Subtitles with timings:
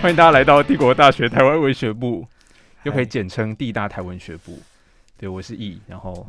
[0.00, 2.26] 欢迎大家来到帝国大学台湾文学部，
[2.84, 4.58] 又可以简称帝大台文学部。
[5.18, 6.26] 对，我是易，然后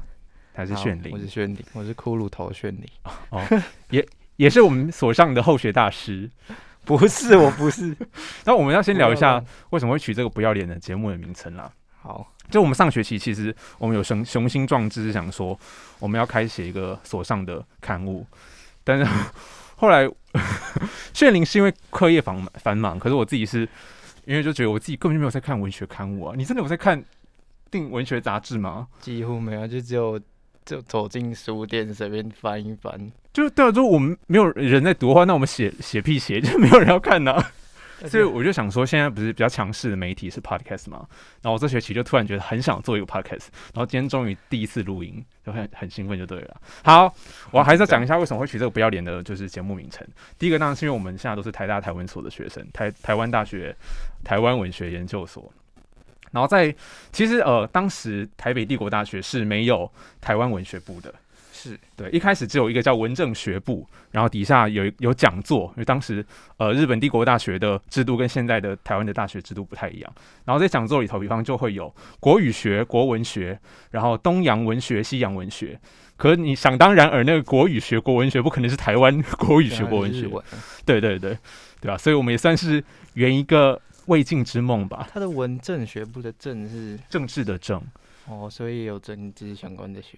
[0.54, 2.84] 他是炫灵，我是炫灵，我是骷髅头炫灵。
[3.30, 3.42] 哦，
[3.90, 4.06] 也
[4.36, 6.30] 也是我们所上的后学大师。
[6.84, 7.96] 不是，我不是。
[8.44, 11.72] 那我们要先聊一下为什么会取这个不要脸的节目的名称啦。
[12.02, 15.58] 好，就我们上学期其实我们有雄雄心壮志，想说
[15.98, 18.28] 我们要开写一个所上的刊物，
[18.84, 19.06] 但是
[19.78, 20.06] 后来
[21.14, 23.68] 炫灵是因为课业繁繁忙，可是我自己是
[24.26, 26.34] 因为就觉得我自己根本就没有在看文学刊物啊。
[26.38, 27.04] 你真的有在看
[27.70, 28.88] 订文学杂志吗？
[29.00, 30.20] 几乎没有，就只有
[30.66, 33.12] 就走进书店随便翻一翻。
[33.34, 37.42] 就是对啊，如果我们没有人在读的话，那我们写写屁写， 就没有人要看呢。
[38.08, 41.08] 所以我就想说，现在不是比较强势的媒体是 podcast 吗？
[41.42, 46.62] 然后我这学期就突然觉得很想做一个 podcast，然后今天终于第一次录音，就很很兴奋就对了。
[46.84, 47.14] 好，
[47.52, 50.08] 我还是要讲一下为什么会取这个不要脸的，就是节目名称。
[50.40, 53.76] 第一个当然是因为我们现在都是台大台文所的学生，台台湾大学
[54.24, 55.52] 台湾文学研究所。
[56.32, 56.74] 然后在
[57.12, 61.14] 其实呃，当时台北帝国大学是没有台湾文学部的。
[61.62, 66.26] 是对，一开始只有一个叫文政学部，然后底下有有讲座，因为当时
[66.58, 70.12] 呃日本帝国大学的制度跟现在的台湾的大学制度不太一样，
[70.46, 73.60] 然后在讲座里头，比方就会有国语学、国文学，
[73.92, 75.80] 然后东洋文学、西洋文学，
[76.18, 80.28] 可是你想当然而那个国语学、国文学不可能是台湾国语学、国文学，
[80.84, 81.38] 对对对
[81.80, 81.98] 对吧？
[81.98, 82.84] 所以我们也算是
[83.14, 85.08] 圆一个未尽之梦吧。
[85.14, 87.80] 他的文政学部的政是政治的政
[88.28, 90.18] 哦，所以有政治相关的学。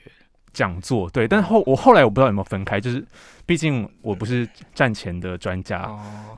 [0.53, 3.03] 讲座对，但是后我后来我不知道有没有分开，就是
[3.45, 5.89] 毕竟我不是战前的专家，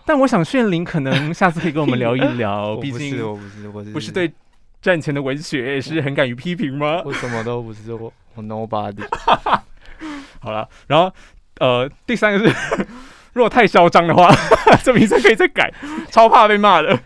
[0.05, 2.77] 但我想炫灵可能下次可以跟我们聊一聊。
[2.81, 4.33] 毕竟我不是我不是对
[4.81, 7.02] 战前的文学也是很敢于批评吗？
[7.03, 9.06] 我什么都不是，我我 nobody。
[10.40, 11.13] 好了，然后
[11.59, 12.56] 呃，第三个是，
[13.34, 14.34] 如果太嚣张的话，
[14.81, 15.73] 这名字可以再改，
[16.09, 16.97] 超怕被骂的。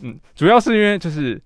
[0.00, 1.40] 嗯，主要是因为就是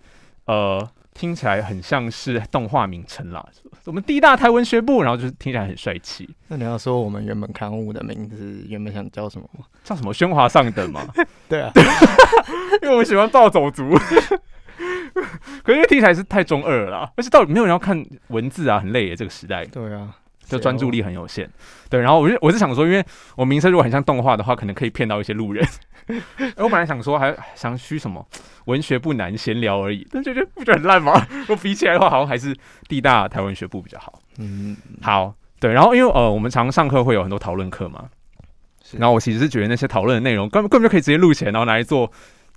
[0.44, 0.88] 呃。
[1.15, 3.45] 听起来很像是动画名称啦，
[3.84, 6.28] 我们第一大台文学部，然后就是听起来很帅气。
[6.49, 9.65] 那你要说我们原本刊物的名字原本想叫什么吗？
[9.84, 10.12] 叫什么？
[10.12, 11.06] 喧哗上等吗？
[11.49, 11.71] 对啊，
[12.83, 13.97] 因为我们喜欢暴走族。
[15.62, 19.65] 可是听起来是太中二了，而且到底没有人要看文字啊，很累耶，这个时代。
[19.67, 20.17] 对啊。
[20.45, 21.49] 就专注力很有限，
[21.89, 23.03] 对，然后我就我是想说，因为
[23.37, 25.67] 我名声如果很像动画的话，可能可以骗到一些路人。
[26.57, 28.27] 我本来想说，还想虚什么
[28.67, 31.27] 文学不难闲聊而已，但觉得不觉得很烂吗？
[31.49, 32.57] 我比起来的话，好像还是
[32.89, 34.21] 地大台文学部比较好。
[34.39, 38.09] 嗯，好，对，然后因为呃，我们常上课会有很多讨论课嘛，
[38.99, 42.11] 然后我其实是觉得那些讨论的内容根本根本就可以直接录起来，然后拿来做，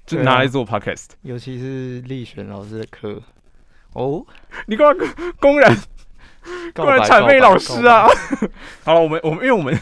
[0.05, 3.21] 就拿来做 podcast，尤其是立选老师的课。
[3.93, 4.25] 哦，
[4.67, 5.05] 你干嘛
[5.39, 5.75] 公然？
[6.75, 8.07] 过来谄媚老师啊！
[8.85, 9.75] 好了，我们我们因为我们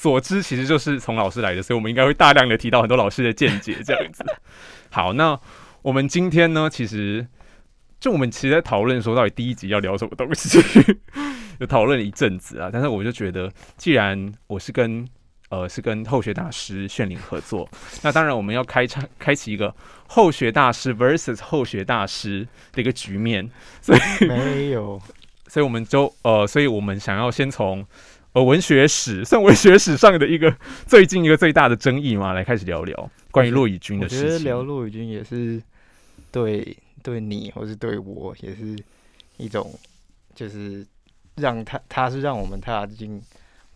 [0.00, 4.24] 所知其实就是从老师来的，所以我们应该会大量的提到很多老师的见解这样子。
[4.90, 5.36] 好，那
[5.82, 7.26] 我们今天呢，其实
[7.98, 10.60] 就我们其实在讨论说，到底第一集要聊什么东西，
[11.58, 12.70] 就讨论了一阵子啊。
[12.72, 15.04] 但是我就觉得，既然我是跟
[15.48, 17.68] 呃是跟后学大师炫灵合作，
[18.00, 19.74] 那当然我们要开场开启一个
[20.06, 23.50] 后学大师 versus 后学大师的一个局面。
[23.82, 25.02] 所以没有。
[25.48, 27.84] 所以我们就呃，所以我们想要先从
[28.38, 30.54] 呃文学史， 算文学史上的一个
[30.86, 34.24] 最近一个最大的争议嘛，来开始聊聊关于骆以军的事情。
[34.24, 35.60] 我觉得聊骆以军也是
[36.30, 38.76] 对对你，或是对我，也是
[39.38, 39.72] 一种
[40.34, 40.86] 就是
[41.36, 43.20] 让他他是让我们踏进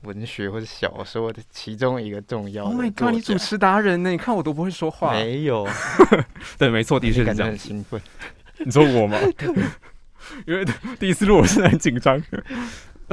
[0.02, 2.64] 文学或者小说的其中一个重要。
[2.64, 3.10] Oh my god！
[3.10, 4.10] 你主持达人呢？
[4.10, 5.12] 你看我都不会说话。
[5.12, 5.66] 没有。
[6.58, 7.50] 对，没错，的确是这样。
[7.50, 8.00] 很兴奋。
[8.58, 9.18] 你说我吗？
[10.46, 10.64] 因为
[10.98, 12.20] 第一次录我是很紧张，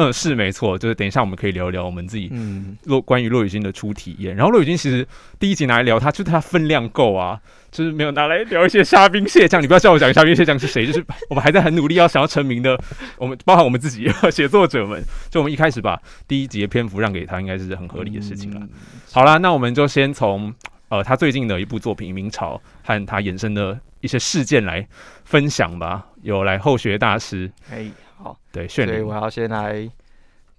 [0.02, 4.34] 嗯，是没错，就是等一下我们可以聊一聊我们自己嗯，洛关于骆雨君的初体验。
[4.34, 5.06] 然后骆雨君其实
[5.38, 7.38] 第一集拿来聊，他就是他分量够啊，
[7.70, 9.62] 就是没有拿来聊一些虾兵蟹将。
[9.62, 12.80] 你不要叫我讲虾兵蟹将是谁，就是我们还在很努力要想要成名的，
[13.18, 18.66] 我们包含我们自己 写作者们，就我们一开始把第一集的篇幅让给他，应该是很合理的事情了。
[19.12, 20.54] 好啦，那我们就先从
[20.88, 22.56] 呃他最近的一部作品《明朝》
[22.88, 23.78] 和他衍生的。
[24.02, 24.88] 一些事件来
[25.26, 27.52] 分享吧，有来后学大师。
[27.70, 27.86] 哎，
[28.22, 29.90] 好，对，所以我要先来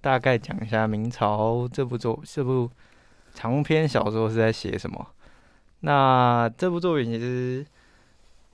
[0.01, 2.69] 大概讲一下明朝这部作这部
[3.33, 5.07] 长篇小说是在写什么。
[5.81, 7.65] 那这部作品其实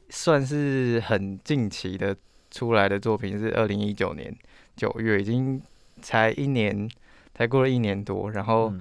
[0.10, 2.16] 算是很近期的
[2.52, 4.36] 出来的作品，是二零一九年
[4.76, 5.62] 九月，已经
[6.02, 6.90] 才一年，
[7.34, 8.74] 才过了一年多，然后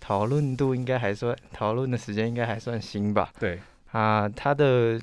[0.00, 3.32] 讨论度应该还算，讨论的时间应该还算新吧？
[3.38, 3.60] 对，
[3.92, 5.00] 啊，他的。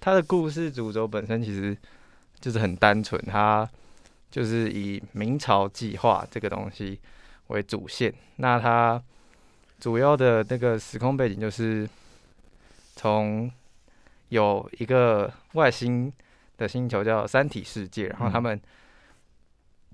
[0.00, 1.74] 他的故事主轴本身其实
[2.38, 3.66] 就是很单纯，他
[4.34, 6.98] 就是以明朝计划这个东西
[7.46, 8.12] 为主线。
[8.38, 9.00] 那它
[9.78, 11.88] 主要的那个时空背景就是
[12.96, 13.48] 从
[14.30, 16.12] 有一个外星
[16.56, 18.60] 的星球叫三体世界，然后他们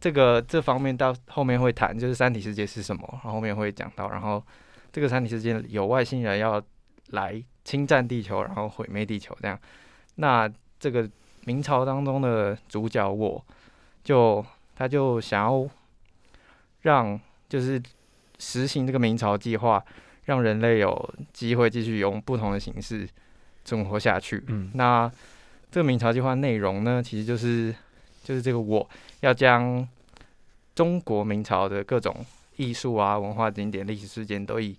[0.01, 4.43] 这个这方面到后面会谈，就是三体世界是什么，然后后面会讲到，然后
[4.91, 6.63] 这个三体世界有外星人要
[7.09, 9.61] 来侵占地球，然后毁灭地球这样。
[10.15, 11.07] 那这个
[11.45, 13.45] 明朝当中的主角我，
[14.03, 14.45] 就
[14.77, 15.69] 他就想要
[16.83, 17.81] 让就是
[18.39, 19.85] 实行这个明朝计划，
[20.25, 23.09] 让人类有机会继续用不同的形式
[23.65, 24.43] 存活下去。
[24.47, 25.11] 嗯，那
[25.71, 27.75] 这个明朝计划内容呢，其实就是
[28.25, 28.89] 就是这个我
[29.21, 29.87] 要将
[30.75, 32.25] 中国明朝的各种
[32.57, 34.77] 艺术啊、文化景点、历史事件都以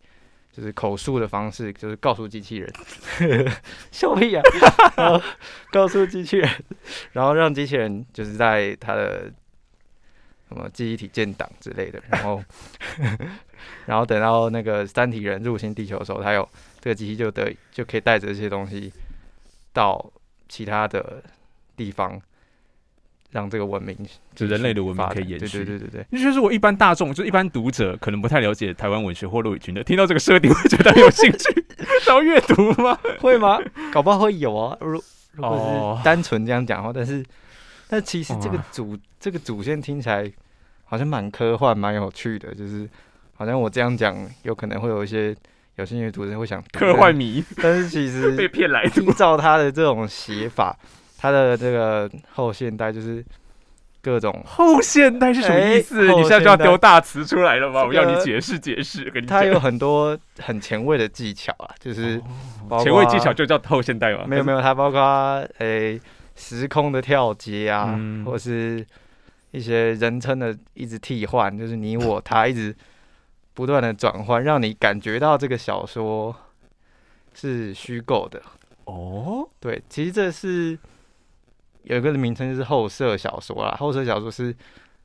[0.51, 2.73] 就是口述的方式，就是告诉机器人，
[3.91, 4.43] 笑屁啊！
[5.71, 6.49] 告诉机器人，
[7.13, 9.31] 然后让机器人就是在它的
[10.49, 12.43] 什么记忆体建档之类的，然后
[13.87, 16.47] 然后等到那个三体人入侵地球的时候，它有
[16.81, 18.91] 这个机器就得就可以带着这些东西
[19.71, 20.11] 到
[20.49, 21.23] 其他的
[21.77, 22.21] 地方。
[23.31, 23.97] 让这个文明，
[24.35, 25.59] 就人类的文明可以延续。
[25.59, 31.65] 对对对对对，就是我一般大众，就一般读者可能不太了解台湾文学或陆羽君的，听到这个设定会觉得有兴趣，
[32.03, 32.97] 想要阅读吗？
[33.19, 33.57] 会吗？
[33.93, 34.77] 搞不好会有啊。
[34.81, 35.01] 如
[35.33, 37.25] 如果是单纯这样讲话，但是
[37.87, 40.29] 但其实这个主这个主线听起来
[40.83, 42.89] 好像蛮科幻、蛮有趣的，就是
[43.35, 44.13] 好像我这样讲，
[44.43, 45.33] 有可能会有一些
[45.77, 50.77] 有兴趣的读者会想科幻迷，但是其实 被骗来依照他的这种写法。
[51.21, 53.23] 它的这个后现代就是
[54.01, 56.11] 各种后现代是什么意思？
[56.15, 57.85] 你现在就要丢大词出来了吗？
[57.85, 59.07] 我要你解释解释。
[59.11, 62.19] 跟你它有很多很前卫的技巧啊，就是
[62.81, 64.23] 前卫技巧就叫后现代吗？
[64.25, 64.99] 没有没有，它包括
[65.59, 66.01] 诶
[66.35, 67.95] 时空的跳接啊，
[68.25, 68.83] 或是
[69.51, 72.75] 一些人称的一直替换，就是你我他一直
[73.53, 76.35] 不断的转换，让你感觉到这个小说
[77.35, 78.41] 是虚构的。
[78.85, 80.79] 哦，对，其实这是。
[81.83, 84.55] 有一个名称就是后设小说啦，后设小说是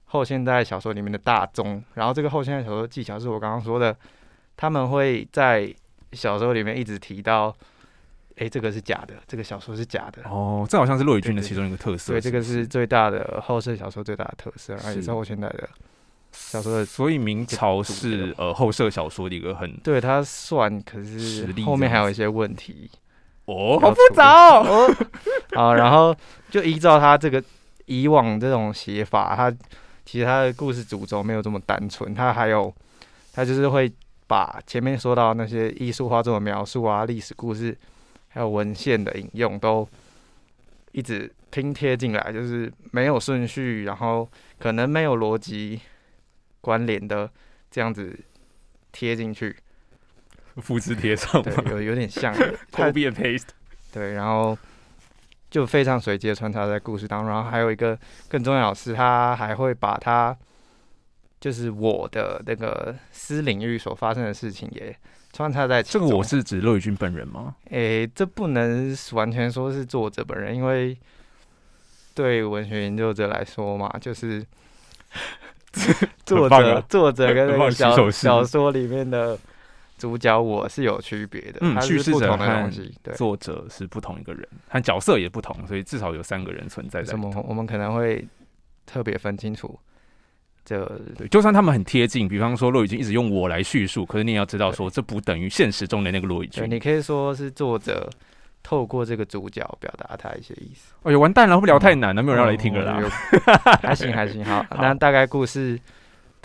[0.04, 1.82] 后现代小说里面的大宗。
[1.94, 3.96] 然后这个后现代小说技巧是我刚刚说的，
[4.56, 5.74] 他们会在
[6.12, 7.54] 小说里面一直提到，
[8.36, 10.22] 哎，这个是假的，这个小说是假的。
[10.28, 12.12] 哦，这好像是骆以军的其中一个特色。
[12.12, 15.68] 对，这个是最大的后设小说最大的特色，而且是后现代的
[16.32, 16.84] 小说的。
[16.84, 22.90] 所以明朝是呃后设小说的一个很对它算，可是后面还有一些问题。
[23.46, 24.88] 哦，好复杂哦。
[25.54, 26.14] 好，然后
[26.50, 27.42] 就依照他这个
[27.86, 29.50] 以往这种写法，他
[30.04, 32.72] 其实他的故事主轴没有这么单纯，他还有
[33.32, 33.90] 他就是会
[34.26, 37.76] 把前面说到那些艺术画作的描述啊、历史故事，
[38.28, 39.88] 还有文献的引用，都
[40.92, 44.28] 一直拼贴进来，就是没有顺序，然后
[44.58, 45.80] 可能没有逻辑
[46.60, 47.30] 关联的
[47.70, 48.18] 这样子
[48.90, 49.56] 贴进去。
[50.62, 52.34] 复制贴上，对，有有点像
[52.72, 53.48] copy and paste，
[53.92, 54.56] 对，然后
[55.50, 57.98] 就非常随机的穿插在故事当中，然后还有一个
[58.28, 60.34] 更重要的是，他还会把他
[61.38, 64.96] 就是我的那个私领域所发生的事情也
[65.32, 65.82] 穿插在。
[65.82, 67.54] 这个我是指骆宇君本人吗？
[67.68, 70.96] 诶，这不能完全说是作者本人，因为
[72.14, 74.42] 对文学研究者来说嘛，就是
[76.24, 79.38] 作者作者跟那个小小说里面的。
[79.98, 82.70] 主角我是有区别的，嗯，叙事者和
[83.14, 87.10] 作者是不同一个人，和角色也不同，所以至少有三个人存在在。
[87.12, 87.30] 什么？
[87.48, 88.26] 我们可能会
[88.84, 89.78] 特别分清楚。
[90.64, 90.84] 就
[91.16, 96.68] 对，就算他们很贴近，比方说骆以军一直用我来叙述，可是你也要知道说，这不等于现实中的那个骆以军。
[96.68, 98.10] 你可以说是作者
[98.64, 100.92] 透过这个主角表达他一些意思。
[101.04, 102.20] 哎呦，完蛋了，会不会聊太难了？
[102.22, 103.00] 没有人要来听了啦。
[103.80, 105.78] 还行还行， 好，那大概故事。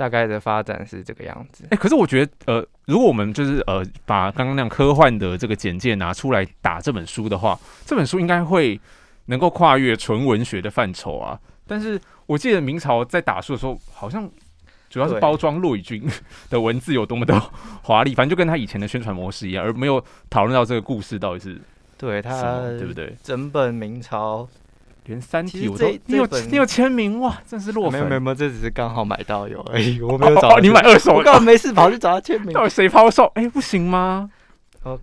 [0.01, 1.63] 大概的发展是这个样子。
[1.70, 7.55] 哎，可是我觉得，呃，如果我们就是呃，把刚刚那样科幻的这个简介拿出来打这本书的话，
[7.86, 8.81] 这本书应该会
[9.27, 11.39] 能够跨越纯文学的范畴啊。
[11.67, 14.27] 但是我记得明朝在打书的时候，好像
[14.89, 16.03] 主要是包装骆以军
[16.50, 17.39] 的文字有多么的
[17.84, 21.62] 华丽，反正就跟他以前的宣传模式一样，而没有讨论到这个故事到底是
[21.96, 23.15] 对他对不对？
[23.22, 24.50] 整本明朝。
[25.05, 32.53] 连三体我都你有你有签名哇，真是落没有没有没有，这只是刚好买到有而已，我没有找你买二手，我刚好没事跑去找他签名。
[32.53, 33.25] 到底谁抛售？
[33.34, 34.29] 哎，不行吗？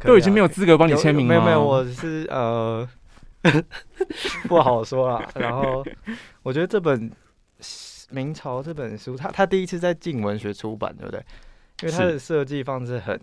[0.00, 1.28] 都已经没有资格帮你签名了。
[1.28, 2.88] 没有没有，我是呃
[4.46, 5.24] 不好说啊。
[5.34, 5.84] 然后
[6.44, 7.10] 我觉得这本
[8.10, 11.20] 明朝这本书，他他第一次在静文学出版，对不对？
[11.82, 13.20] 因为它的设计方式很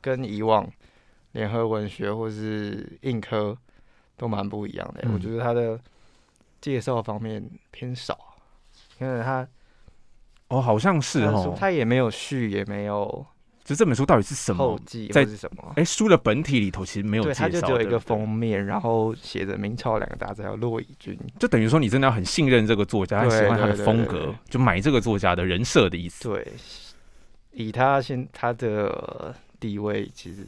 [0.00, 0.68] 跟以往
[1.32, 3.56] 联合文学或是硬科
[4.16, 5.08] 都蛮不一样的。
[5.14, 5.78] 我觉得他的。
[6.60, 8.18] 介绍方面偏少，
[9.00, 9.46] 因为他
[10.48, 13.26] 哦，好像是哦，他也没有序，也没有
[13.64, 14.58] 就这本书到底是什么？
[14.58, 15.72] 后记在是什么？
[15.74, 21.18] 哎，书的本体里头其实没有介绍，它就只有一个封面，然后写着“明朝”两个大字，叫骆以军。
[21.38, 26.28] 就等于说，你真的要很信任这个作家，喜欢他的风格，就买这个作家的人设的意思。
[26.28, 26.52] 对，
[27.50, 30.46] 以他现他的地位，其实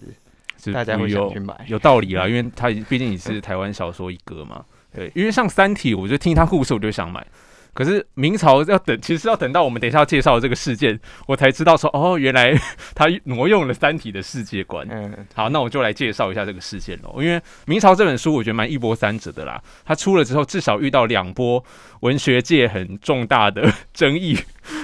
[0.57, 4.65] 是大家会想去买，有道理啦，因为他毕竟也是台湾小说一哥嘛。
[4.95, 7.27] 对，因为像《三体》，我就听他故事，我就想买。
[7.75, 12.53] 可是明朝要等，其实要等到我们等一下要介绍这个事件，我才知道说哦，原来
[12.93, 14.85] 他挪用了《三体》的世界观。
[14.91, 17.23] 嗯，好，那我就来介绍一下这个事件喽。
[17.23, 19.63] 因为明朝这本书，我觉得蛮一波三折的啦。
[19.85, 21.63] 它出了之后，至少遇到两波
[22.01, 24.37] 文学界很重大的 争议，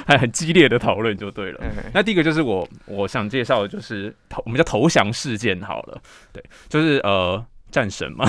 [0.06, 1.61] 还很激烈的讨论，就对了。
[1.92, 6.00] 那第一个就是我我想介绍的就是投，我们叫投降事件好了。
[6.32, 7.44] 对，就是呃。
[7.74, 8.24] 战神嘛，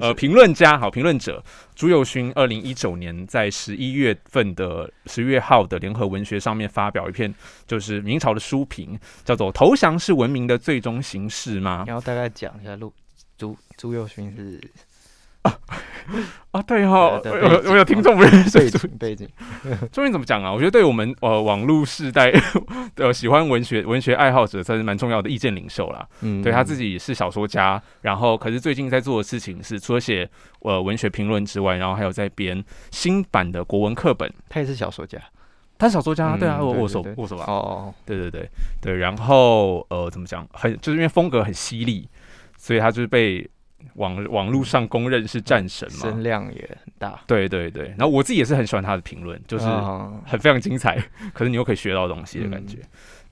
[0.00, 1.40] 呃， 评论家好，评论者
[1.76, 7.32] 朱佑勋，二零一九年在十一月份的十月号的联合文学上面发表一篇，
[7.68, 11.84] 就是明朝的书评，叫做《投降是文明的最终形式》吗？
[11.86, 12.92] 然后大概讲一下，陆
[13.36, 14.60] 朱朱佑勋是。
[16.50, 19.28] 啊，对哈，我我有听众不认识背景背景，
[19.92, 20.50] 中文怎么讲啊？
[20.50, 22.32] 我觉得对我们呃网络世代
[22.96, 26.08] 的喜欢文学文学爱好者，算是蛮重要的意见领袖啦。
[26.22, 30.28] 嗯，对他自己是小说家，然后可是最近在做的事情是，除了写
[30.60, 34.32] 呃文学评论之外，然后还有在编新版的国文课本。
[34.48, 35.18] 他也是小说家，
[35.76, 37.44] 他是小说家，对啊，握握手握手吧。
[37.46, 38.48] 哦哦，对对对
[38.80, 40.48] 对，然后呃怎么讲？
[40.54, 42.08] 很就是因为风格很犀利，
[42.56, 43.46] 所以他就是被。
[43.94, 47.20] 网网络上公认是战神嘛，声量也很大。
[47.26, 49.66] 对对对，然后我自己也是很喜欢他的评论，就是
[50.24, 50.96] 很非常精彩，
[51.34, 52.78] 可是你又可以学到东西的感觉。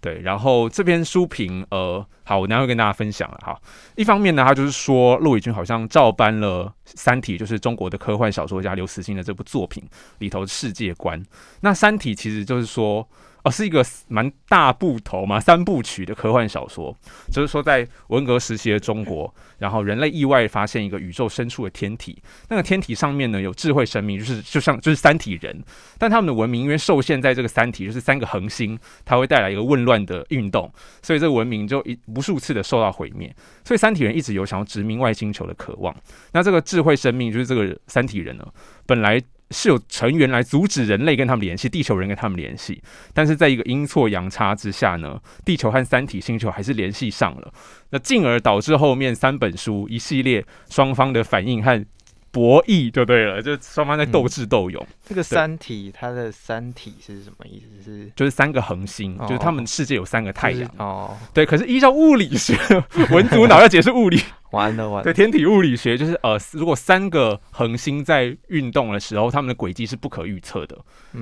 [0.01, 3.59] 对，然后这篇书评，呃，好，我等下会跟大家分享了哈。
[3.97, 9.83] 一方面呢，他就是说陆伟军好像照搬了《三体》，就是中国的科幻小说家刘慈欣的这部作品
[10.19, 11.21] 里头世界观。
[11.61, 13.09] 那《三体》其实就是说。
[13.47, 16.93] 哦，是一个蛮大部头嘛，三部曲的科幻小说，
[17.31, 25.63] 就是说在文革时期的中国，然后人类意外发现一个宇宙深处的天体，那个天体上面呢有智慧生命，就是就像就是三体人，
[25.97, 30.69] 但他们的文明因为受限在这个三体，就是三个恒星，它会带来一个混乱的运动，
[31.01, 35.95] 所以这个文明就一无数次的受到毁灭，所以三体人一直有想要殖民外星球的渴望。
[36.33, 38.45] 那这个智慧生命就是这个三体人呢，
[38.87, 39.23] 本来。
[39.51, 42.83] 是有成员来阻止人类跟他们联系，地球人跟他们联系，
[43.15, 47.53] 但是在一个阴错阳差之下呢，地球和三体星球还是联系上了，
[47.91, 51.85] 那进而导致后面三本书一系列双方的反应和。
[52.33, 54.87] 博弈就对了，就双方在斗智斗勇。
[55.09, 57.83] 这个三体，它的三体是什么意思？
[57.83, 60.71] 是就是三个恒星，就是他们世界有三个太阳。
[60.77, 61.47] 哦，对。
[61.47, 62.55] 可是依照物理学，
[63.11, 64.21] 文组脑要解释物理，
[64.57, 65.03] 完了完了。
[65.05, 70.77] 对，天体物理学就是呃，如果三个恒星在运动的时候，它们的轨迹是不可预测的，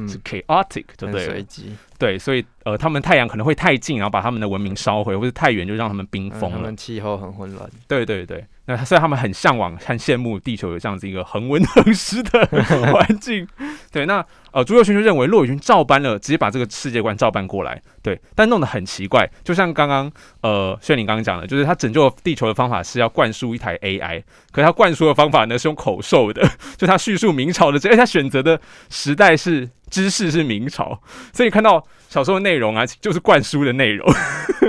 [0.09, 1.27] 是 chaotic，对不对？
[1.27, 1.73] 随机。
[1.99, 6.73] 对，所以呃，他们太阳可能会太近，然后把他们的文明烧毁，或者太远就让他们冰封了。
[6.75, 7.69] 气候很混乱。
[7.89, 8.45] 对对对。
[8.67, 12.47] 那虽然他们很向往、很羡慕地球有这样子一个恒温恒湿的
[12.93, 13.47] 环境。
[13.93, 17.81] 对，那呃，朱佑勋就认为骆以军照搬了，直接把这个世界观照搬过来。
[18.03, 20.11] 对，但弄得很奇怪，就像刚刚
[20.43, 31.01] 呃，炫玲刚刚讲的，就是他拯救地球的方法是要灌输一台 AI，可是他灌输的方法呢是用口授的， 就他叙述明朝的，而且他选择的时代是知识是明朝，
[31.33, 31.87] 所以看到。
[32.07, 34.09] 小说的内容啊，就是灌输的内容。
[34.09, 34.17] 啊。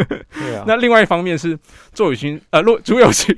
[0.66, 1.56] 那另外一方面是
[1.94, 3.36] 周宇君，呃，骆朱友勋，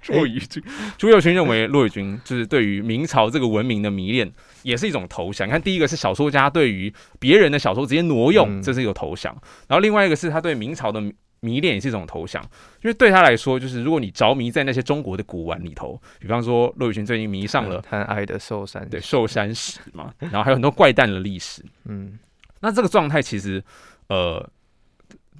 [0.00, 0.62] 朱宇军，
[0.96, 4.30] 朱友勋认为骆宇军就是对于明朝这个文明的迷恋，
[4.62, 5.48] 也是一种投降。
[5.48, 9.34] 你看，第一个是小说家对于别人的小说直接挪用，这是一个投降；
[9.66, 11.02] 然后另外一个是他对明朝的
[11.40, 12.42] 迷恋也是一种投降，
[12.82, 22.18] 因为对他来说，就是如果你着迷在那些中国的古玩里头，比方说骆宇轩最近迷上了贪爱的寿山，对寿山石嘛，然后还有很多怪诞的历史，嗯。
[22.60, 23.62] 那这个状态其实，
[24.08, 24.44] 呃，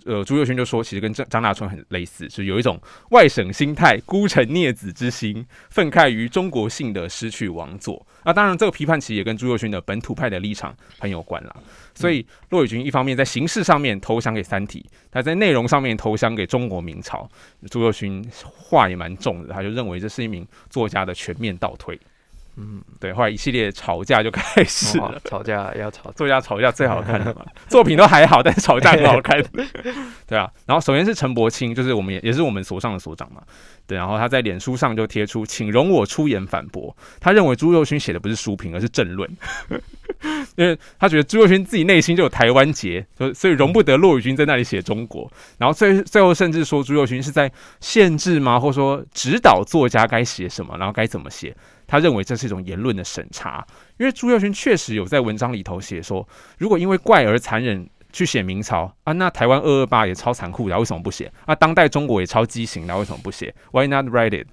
[0.08, 8.06] 呃，朱佑勋就说，其实跟张张大春很类似，是有一种外省心态、孤臣孽子之心，愤慨于中国性的失去王座。
[8.24, 11.54] 那当然，这个批判其实也跟朱佑勋的本土派的立场很有关啦。
[11.94, 17.28] 所以，骆以军一方面在形式上面投降给三体，他在内容上面投降给中国明朝。
[17.70, 22.00] 朱佑勋话也蛮重的，他就认为这是一名作家的全面倒退。
[22.60, 25.20] 嗯，对，后来一系列吵架就开始了。
[25.24, 27.46] 吵架要吵，作家吵架最好看的嘛。
[27.68, 29.40] 作品都还好，但是吵架很好看。
[30.26, 33.40] 对啊，然后首先是陈伯清，就是我们也也是我们所上的所长嘛。
[33.86, 36.94] 对，然后他在脸书上就贴出，请容我出言反驳。
[37.20, 39.30] 他认为朱佑勋写的不是书评，而是政论，
[40.56, 45.30] 因为他觉得朱佑勋自己内心就有台湾结，所所以容不得骆宇军在那里写中国。
[45.58, 47.50] 然后最最后甚至说朱佑勋是在
[47.80, 51.56] 限制吗，或者说指导作家该写什么，然后该怎么写。
[51.88, 53.66] 他认为这是一种言论的审查，
[53.96, 56.28] 因为朱耀勋确实有在文章里头写说，
[56.58, 61.30] 如果因为怪而残忍去写明朝啊，那台湾二二八也超残酷的，为什么不写？
[61.46, 64.46] 啊，当代中国也超畸形的，为什么不写？Why not write it？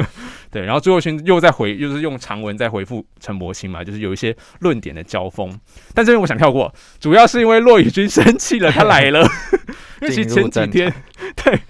[0.50, 5.50] 对，然后朱佑勋又在回，又是用长文在回复陈柏清嘛，就是有一些论点的交锋。
[5.94, 9.26] 但这边我想跳过，主要是因为骆宇军生气了，他来了。
[10.00, 10.92] 因为其实前几天，
[11.44, 11.60] 对，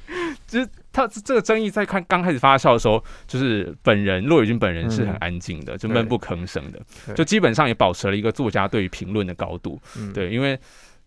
[0.47, 9.81] 其实他这个争议在看刚开始发酵的时候，就是本人骆宇君本人是很安静的，就闷不吭声的，就基本上也保持了一个作家对于评论的高度。
[10.13, 10.59] 对，因为。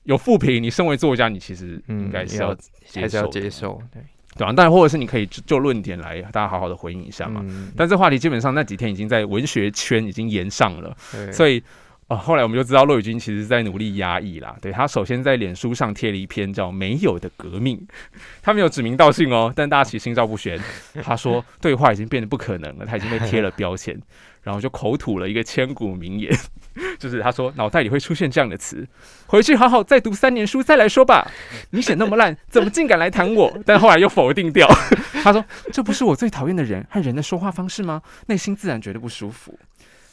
[0.06, 2.56] 有负评，你身为作家，你其实应该是要
[2.94, 4.00] 还是要接受，对
[4.38, 4.54] 对啊。
[4.56, 7.44] 但或者是你可以就论点来，大家好好的回应一下嘛。
[7.76, 10.96] 但这话题基本上那几天已经在文学圈已经延上了，
[11.34, 11.60] 所以
[12.08, 14.56] 哦，后来我们就知道骆宇军其实在努力压抑啦。
[14.62, 17.78] 对他首先在脸书上贴了一篇叫《没有的革命》，
[18.44, 20.60] 他没有指名道姓哦，但大家其实心照不宣。
[21.02, 24.00] 他说对话已经变得不可能了，他已经被贴了标签。
[24.44, 26.32] 然后就口吐了一个千古名言，
[27.00, 28.88] 就是他说脑袋里会出现这样的词，
[29.26, 31.28] 回去好好再读三年书再来说吧。
[31.72, 33.52] 你写那么烂，怎么竟敢来谈我？
[33.66, 34.68] 但后来又否定掉。
[35.24, 35.44] 他说
[35.74, 38.04] 这不是我最讨厌的人和人的说话方式吗？
[38.28, 39.58] 内心自然觉得不舒服。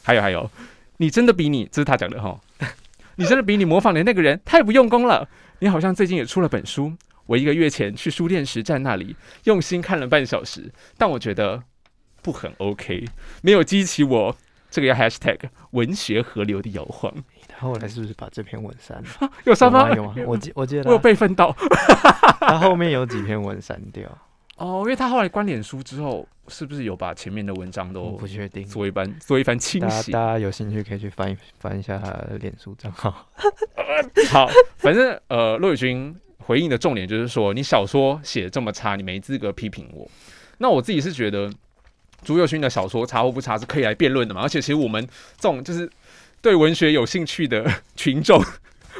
[0.02, 0.50] 还有还有，
[1.02, 2.38] 你真的比你这是他讲的哈，
[3.16, 5.28] 你真的比你模仿的那个人太不用功了。
[5.58, 6.92] 你好像最近也出了本书，
[7.26, 11.64] 我一个月前去书店实战那里用心看了半小时，但我觉得。
[12.24, 13.04] 不很 OK，
[13.42, 14.36] 没有激起我
[14.70, 15.40] 这个要 Hashtag
[15.72, 17.12] 文学河流的摇晃。
[17.48, 19.28] 他后来是不是把这篇文删了？
[19.42, 19.90] 有删吗？
[19.92, 20.14] 有啊？
[20.24, 21.52] 我记我记得 我有备份到。
[22.38, 24.08] 他后面有几篇文删掉。
[24.56, 30.12] 哦，因为他后来关脸书之后，是不是有把前面的文章都不确定做一番做一番清洗？
[30.12, 33.28] 大家有兴趣可以去翻一翻一下他的脸书账号。
[34.30, 40.08] 好，反正呃，骆宇军回应的重点就是说，你小说写的这么差，你没资格批评我。
[40.58, 41.50] 那我自己是觉得。
[42.24, 44.42] 朱佑勋的小说差或不差是可以来辩论的嘛？
[44.42, 45.04] 而且其实我们
[45.38, 45.90] 这种就是
[46.40, 48.40] 对文学有兴趣的 群众、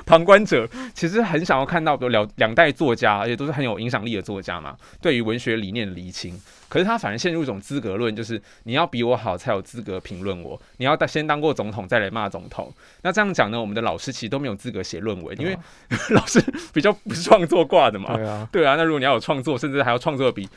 [0.06, 6.38] 旁观者，其实很想要看到，比如两两代作家，而且都是很有影响力的作家嘛，对于文学理念的厘清。
[6.68, 12.72] 可是他反而陷入一种资格论，就是你要比我好才有资格评论我，你要先当过总统再来骂总统。
[13.02, 15.54] 那这样讲呢，我们的老师其实都没有资格写论文，因为
[16.10, 18.16] 老师比较不是创作挂的嘛。
[18.16, 18.76] 对啊，对啊。
[18.76, 20.48] 那如果你要有创作，甚至还要创作比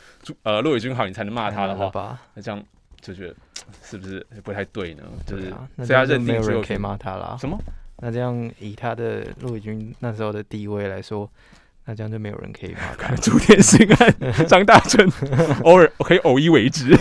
[0.43, 2.63] 呃骆伟军好，你才能骂他的话，那这样
[3.01, 3.36] 就觉得
[3.84, 5.03] 是不是不太对呢？
[5.27, 7.38] 就是所以他认定只有可以骂他了。
[7.38, 7.60] 什么？
[7.97, 11.29] 那这样以他的陆伟军那时候的地位来说。
[11.88, 13.13] 那这样就没有人可以骂他。
[13.17, 15.08] 朱天心案，张大春
[15.63, 16.97] 偶尔可以偶一为之。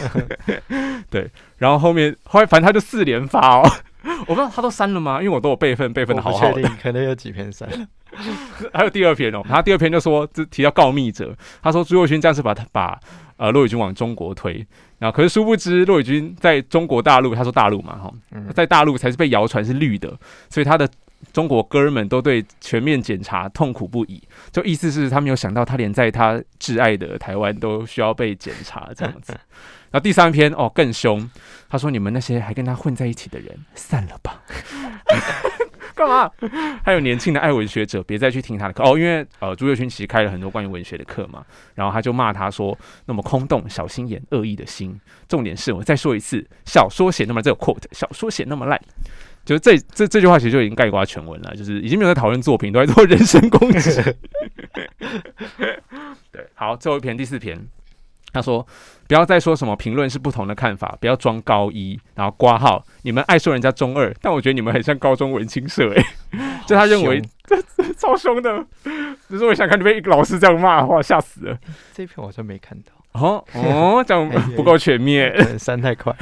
[1.09, 3.71] 对，然后后面后来反正他就四连发哦，
[4.29, 5.23] 我不知道他都删了吗？
[5.23, 6.61] 因为我都有备份，备份的好好的。
[6.83, 7.67] 可能有几篇删。
[8.75, 13.01] 还有第二篇哦，他第二篇就说，这提到告密者，他说朱佑勋这样是把他把
[13.37, 14.67] 呃骆宇军往中国推，
[14.99, 18.13] 然后可是殊不知骆宇军在中国大陆，他说大陆嘛哈，
[18.55, 20.17] 在大陆才是被谣传是绿的，
[20.49, 20.89] 所以他的。
[21.33, 29.33] 中国哥儿们都对全面检查痛苦不已，就意思是他没有想到，他连在他挚爱的台湾都需要被检查这样子。
[29.91, 31.31] 然后第三篇哦更凶，
[31.67, 34.43] 他说：“你们那些还跟他混在一起的人，散了吧！”
[35.97, 36.31] 干嘛？
[36.85, 41.45] 还有年轻的爱文学者，别再去听他的课哦，因为呃朱月勋其实开了很多关于文学的课嘛。
[41.75, 42.77] 然后他就骂他说
[43.07, 48.81] ：“那么空洞、小心眼、恶意的心。”重点是我再说一次，小说写那么这个 quote，小说写那么烂。
[49.45, 53.91] 就是这这这句话其实就已经盖刮全文了，就是已经没有在讨论作品，都在做人身攻击。
[56.33, 57.61] 对，好，最后一篇第四篇，
[58.35, 58.67] 他说
[59.09, 66.05] 不要再说什么评论是不同的看法，不要装高一，然后挂号，你们爱说人家中二，但我觉得你们很像高中文青社，哎，
[66.69, 67.57] 就他认为 这
[67.95, 68.63] 超凶的，
[69.29, 71.59] 只是我想看你被老师这样骂的话，吓死了。
[71.95, 76.15] 这篇我好像没看到，哦哦，这样不够全面，删太快。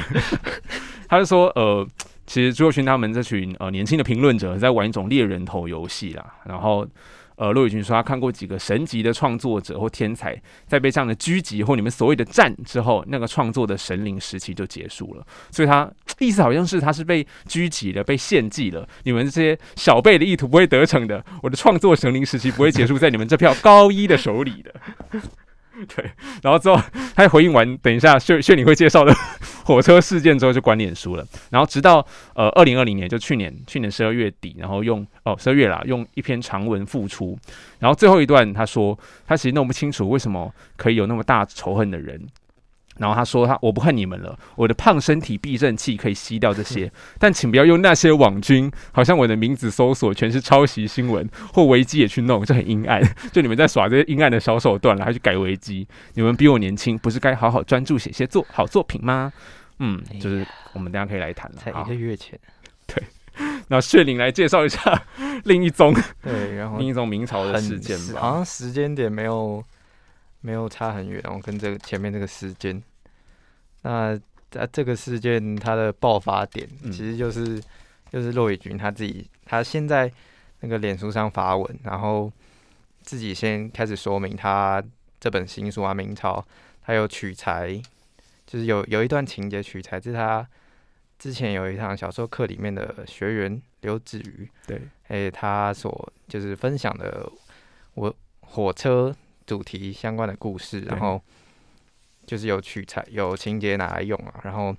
[1.08, 1.84] 他就说呃。
[2.24, 6.24] 其实朱若勋他们这群呃年轻的评论者在玩一种猎人头游戏啦。
[6.44, 6.86] 然后，
[7.36, 15.26] 呃，陆宇军说他看过几个神级的创作者或天才，在被这样的狙击或你们所谓的战之后，那个创作的神灵时期就结束了。
[15.50, 18.88] 所以他意思好像是他是被狙击的，被献祭了。
[19.04, 24.74] 你们这些小辈的意图不会得逞的，我的创作神灵时期不会结束在你们这票高一的手里的。
[25.96, 26.10] 对，
[26.42, 26.80] 然后之后
[27.14, 29.14] 他回应完，等一下薛薛你会介绍的
[29.64, 31.26] 火车事件之后就关脸书了。
[31.50, 37.38] 然后直到呃二零二零年，就去年去年十二月底，然后用哦十二月啦，用一篇长文复出。
[37.78, 42.20] 然后最后一段他说，他其实弄不清楚为什么可以有那么大仇恨的人。
[42.98, 53.02] 然后他说：“他我不恨你们了，我的胖身体避震器可以吸掉这些， 但请不要用那些网军，好像我的名字搜索全是抄袭新闻或维基也去弄，这很阴暗。
[53.32, 55.86] 就你们在耍这些阴暗的小手段了，还去改维基？
[56.14, 59.32] 你们比我年轻，不是该好好专注写些作好作品吗？
[59.78, 61.58] 嗯，就是我们等下可以来谈了。
[61.58, 62.38] 才一个月前，
[62.86, 63.02] 对。
[63.68, 65.02] 那血灵来介绍一下
[65.44, 68.20] 另一宗，对，然后另一宗明朝的事件吧。
[68.20, 69.64] 好像时间点没有
[70.42, 72.82] 没有差很远，然后跟这个前面这个时间，
[73.80, 74.14] 那
[74.50, 77.58] 在这个事件它的爆发点，其实就是
[78.10, 80.12] 就是骆以军他自己，他现在
[80.60, 82.30] 那个脸书上发文，然后
[83.00, 84.84] 自己先开始说明他
[85.18, 86.44] 这本新书啊，明朝，
[86.82, 87.80] 他有取材，
[88.46, 90.46] 就是有有一段情节取材是他。
[91.18, 97.30] 之前有一堂小说课里面的学员刘子瑜，对，诶，他所就是分享的
[97.94, 99.14] 我火车
[99.46, 101.22] 主题相关的故事，然后
[102.26, 104.74] 就是有取材有情节拿来用啊，然后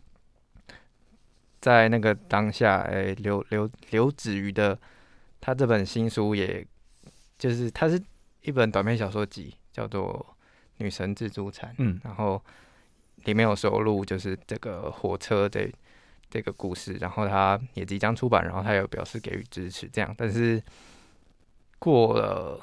[1.60, 4.78] 在那个当下，诶，刘刘刘子瑜的
[5.41, 6.65] 他这本新书，也
[7.38, 8.02] 就是它是
[8.41, 10.26] 一本短篇小说集，叫做
[10.78, 12.41] 《女神自助餐》，嗯，然后
[13.26, 15.69] 里面有收录就是这个火车的。
[16.30, 20.15] 这个故事，然后他也即将出版，然后他有表示给予支持，这样。
[20.17, 20.60] 但是
[21.78, 22.60] 过了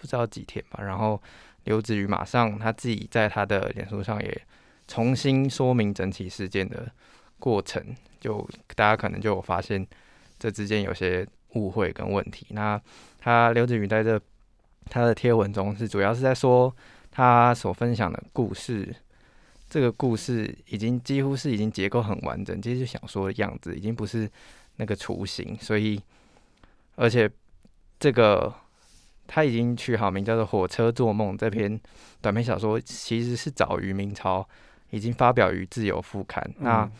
[0.00, 1.20] 不知道几天吧，然后
[1.64, 4.42] 刘子瑜马上他自己在他的脸书上也
[4.86, 6.88] 重新说明整体事件的
[7.38, 7.84] 过程，
[8.20, 9.84] 就大家可能就发现
[10.38, 12.46] 这之间有些误会跟问题。
[12.50, 12.80] 那
[13.18, 14.20] 他刘子瑜在这
[14.88, 16.74] 他的贴文中是主要是在说
[17.10, 18.94] 他所分享的故事。
[19.70, 24.26] 这个故事已经几乎是已经结构很完整，其实想说的样子已经不是
[24.76, 26.00] 那个雏形，所以
[26.96, 27.30] 而且
[28.00, 28.50] 这个
[29.28, 31.80] 他已经取好名叫做《火车做梦》这篇
[32.20, 34.44] 短篇小说，其实是早于明朝
[34.90, 36.42] 已经发表于《自由副刊》。
[36.58, 36.90] 那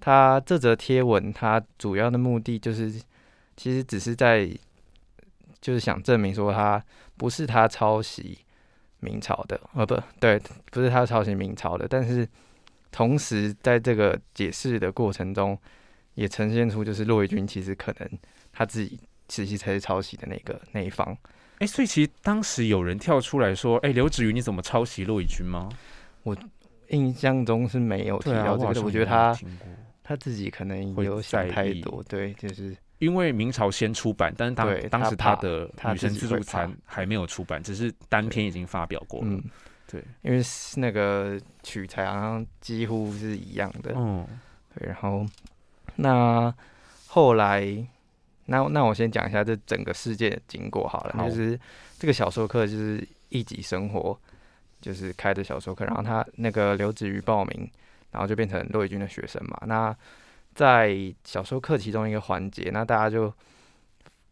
[0.00, 2.90] 他这则贴文，他主要的目的就是，
[3.56, 4.50] 其实只是在
[5.60, 6.84] 就是想证明说，他
[7.16, 8.38] 不是他抄袭。
[9.02, 10.38] 明朝的，呃，不对，
[10.70, 12.28] 不是他抄袭明朝的，但是
[12.92, 15.58] 同时在这个解释的过程中，
[16.16, 18.10] 也呈现出就是骆以军其实可能
[18.52, 21.16] 他自己其实才是抄袭的那个那一方。
[21.60, 25.68] 哎，所以其实当时有人跳出来说：“哎，刘子瑜你怎么抄袭骆以军吗？”
[26.24, 26.36] 我
[26.88, 29.38] 印象中是没有提到这个，我觉得他
[30.02, 32.76] 他自己可能有想太多，对，就是。
[32.98, 39.40] 因为明朝先出版，但是当当时他的《女神自助餐》还没有出版，只是单篇已经发表过了。
[39.86, 40.42] 对，因为
[40.76, 43.94] 那个取材好像几乎是一样的。
[43.96, 44.26] 嗯，
[44.78, 44.86] 对。
[44.86, 45.24] 然后
[45.96, 46.54] 那
[47.06, 47.62] 后来，
[48.50, 51.24] 那那我先讲一下这整个事件的经过好了。
[51.24, 51.58] 就是
[51.98, 54.18] 这个小说课就是一级生活，
[54.80, 57.70] 就是开的小说课，然后他那个刘子瑜报名，
[58.10, 59.56] 然后就变成骆以军的学生嘛。
[59.66, 59.96] 那
[60.54, 63.32] 在小说课其中一个环节，那大家就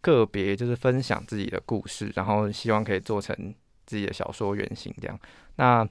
[0.01, 3.55] 个别就是分享自己的故事，然后希望可以做成
[3.87, 5.19] 自己的小说原型这样。
[5.57, 5.89] 那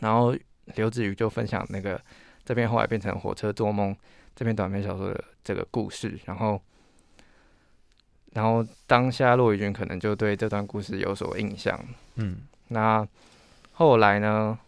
[0.00, 0.36] 然后
[0.74, 2.00] 刘子瑜就分享那个
[2.44, 3.94] 这边后来变成《火车做梦》
[4.34, 6.60] 这篇短篇小说的这个故事，然后
[8.34, 11.78] 然后当下骆以军可能就对这段故事有所印象。
[12.14, 13.06] 嗯，那
[13.72, 14.58] 后来呢，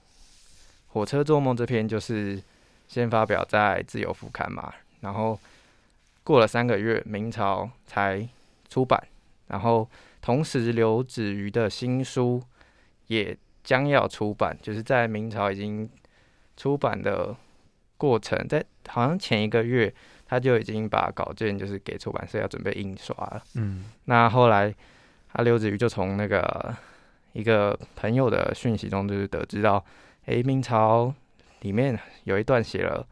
[0.92, 2.42] 《火车做梦》这篇就是
[2.88, 4.72] 先发表在《自由副刊》嘛。
[5.00, 5.38] 然后
[6.22, 8.26] 过了三个月，明朝才
[8.68, 9.02] 出版。
[9.48, 9.88] 然后
[10.22, 12.42] 同时，刘子瑜的新书
[13.08, 15.88] 也将要出版，就是在明朝已经
[16.56, 17.36] 出版的
[17.98, 19.92] 过程，在好像前一个月，
[20.26, 23.42] 他就已经把稿件就是给出版社要准备印刷了。
[23.54, 24.74] 嗯，那后来
[25.32, 26.74] 他刘子瑜就从那个
[27.32, 29.84] 一个朋友的讯息中，就是得知到，
[30.26, 31.14] 哎，明朝
[31.60, 33.06] 里面有一段写了。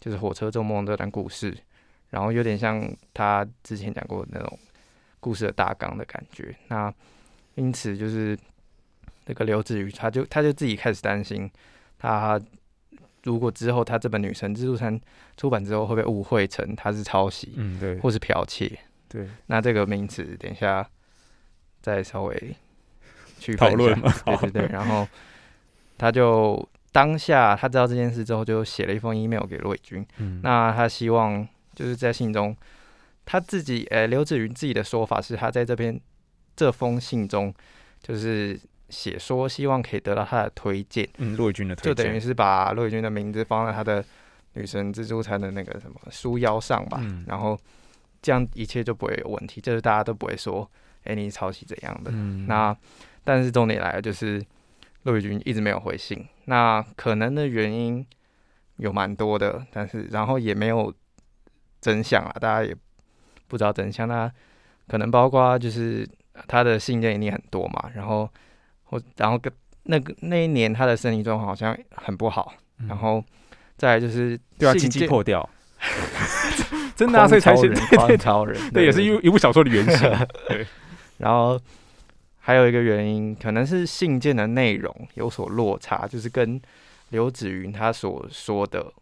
[0.00, 1.56] 就是火车做梦这段故事，
[2.10, 4.58] 然后有点像他之前讲过的那种
[5.18, 6.54] 故事的大纲的感觉。
[6.68, 6.92] 那
[7.54, 8.38] 因此就是
[9.24, 11.50] 那个刘子瑜，他就他就自己开始担心，
[11.98, 12.38] 他
[13.24, 14.98] 如果之后他这本《女神自助餐》
[15.36, 19.28] 出版之后，会被误会成他是抄袭，嗯，对，或是剽窃，对。
[19.46, 20.88] 那这个名词等一下
[21.82, 22.56] 再稍微
[23.38, 24.68] 去讨论嘛，对对对。
[24.68, 25.06] 然后
[25.98, 26.66] 他就。
[26.94, 30.06] 当下他知道这件事之后，就写了一封 email 给骆伟军。
[30.18, 32.56] 嗯，那他希望就是在信中，
[33.26, 36.00] 他自己，呃，刘子云自己的说法是他在这边
[36.54, 37.52] 这封信中，
[38.00, 38.56] 就是
[38.94, 41.08] 写说希望可以得到他的推荐。
[41.18, 44.04] 嗯，骆以军的推荐，就等于是把骆以军的名字放在他的
[44.52, 46.98] 女神蜘蛛餐的那个什么书腰上吧。
[47.02, 47.58] 嗯，然后
[48.22, 50.70] 这样一切就不会有问题，就是大家都不会说，
[51.02, 52.10] 哎，你抄袭怎样的。
[52.14, 52.76] 嗯，那
[53.24, 54.40] 但是重点来了，就是。
[55.04, 58.06] 骆以军一直没有回信，那可能的原因
[58.76, 60.90] 有蛮多的，但是然后也没有
[61.78, 62.74] 真相啊，大家也
[63.46, 64.08] 不知道真相。
[64.08, 64.32] 那
[64.88, 66.08] 可能包括就是
[66.48, 68.26] 他的信件一定很多嘛，然后
[68.94, 69.52] 或然后跟
[69.82, 72.54] 那个那一年他的身体状况好像很不好，
[72.88, 73.22] 然后
[73.76, 75.46] 再来就是对啊，经济破掉，
[76.94, 80.10] 真的啊，所以才是对超人，对，也是一一部小说的原型。
[80.48, 80.64] 对，
[81.18, 81.60] 然后
[82.38, 86.60] 还有一个原因，可能是信件的内容有所落差，就是跟
[87.08, 88.92] 刘子云他所说的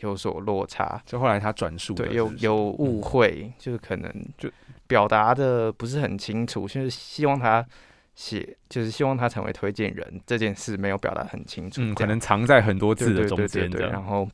[0.00, 1.00] 有所落差。
[1.06, 4.50] 就后来他转述，对，有有误会，就是可能就
[4.86, 7.66] 表达的不是很清楚，就是希望他。
[8.18, 14.28] 写就是希望他成为推荐人这件事没有表达很清楚，嗯，可能藏在很多字的中间对，然后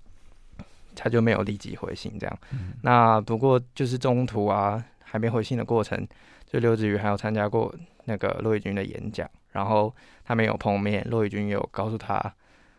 [0.94, 2.38] 他就没有立即回信这样。
[2.81, 6.09] 那不过就是中途啊还没回信的过程，
[6.47, 7.75] 就刘子瑜还有参加过
[8.07, 9.94] 那个骆以军的演讲，然后
[10.25, 12.35] 他们有碰面，骆以军有告诉他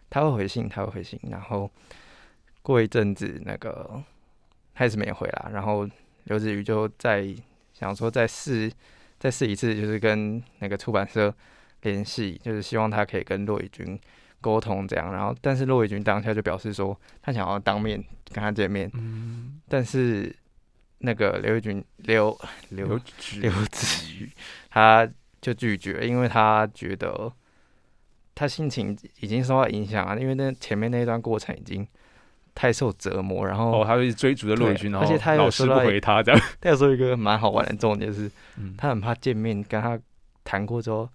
[0.09, 1.69] 他会回信，他会回信，然后
[2.63, 4.01] 过一阵子那个
[4.73, 5.87] 他也是没有回来，然后
[6.23, 7.31] 刘子瑜就在
[7.75, 8.71] 想说再试。
[9.19, 11.33] 再试一次，就是跟那个出版社
[11.81, 13.99] 联系，就是希望他可以跟骆以军
[14.41, 15.11] 沟通这样。
[15.11, 18.89] 然后，但是骆以军当下就表示说，他想要当面跟他见面。
[18.93, 19.59] 嗯。
[19.67, 20.35] 但是
[20.99, 22.37] 那个刘以军刘
[22.69, 22.99] 刘
[23.39, 24.31] 刘子瑜
[24.69, 25.09] 他
[25.41, 27.31] 就拒绝，因为他觉得
[28.33, 31.87] 他心情已经受到影响了，因为那前面那一段过程已经。
[32.55, 36.41] 太受折磨，然后哦，他会追逐着骆以军，而且他老师不回他这样。
[36.61, 38.31] 他有说一个蛮好玩的重点是，
[38.77, 39.99] 他很怕见面跟他
[40.45, 41.07] 谈过之后，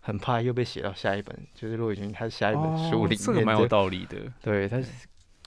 [0.00, 3.18] 很怕又被写到下一本，就是骆以军他下一本书里面。
[3.18, 4.16] 这个蛮有道理的。
[4.40, 4.80] 对他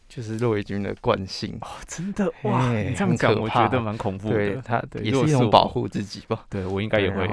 [0.10, 4.36] 就是骆以军的惯性哦，真的哇，你这样讲我觉得蛮恐怖的。
[4.36, 6.46] 对他也是一种保护自己吧。
[6.50, 7.28] 对我应该也会。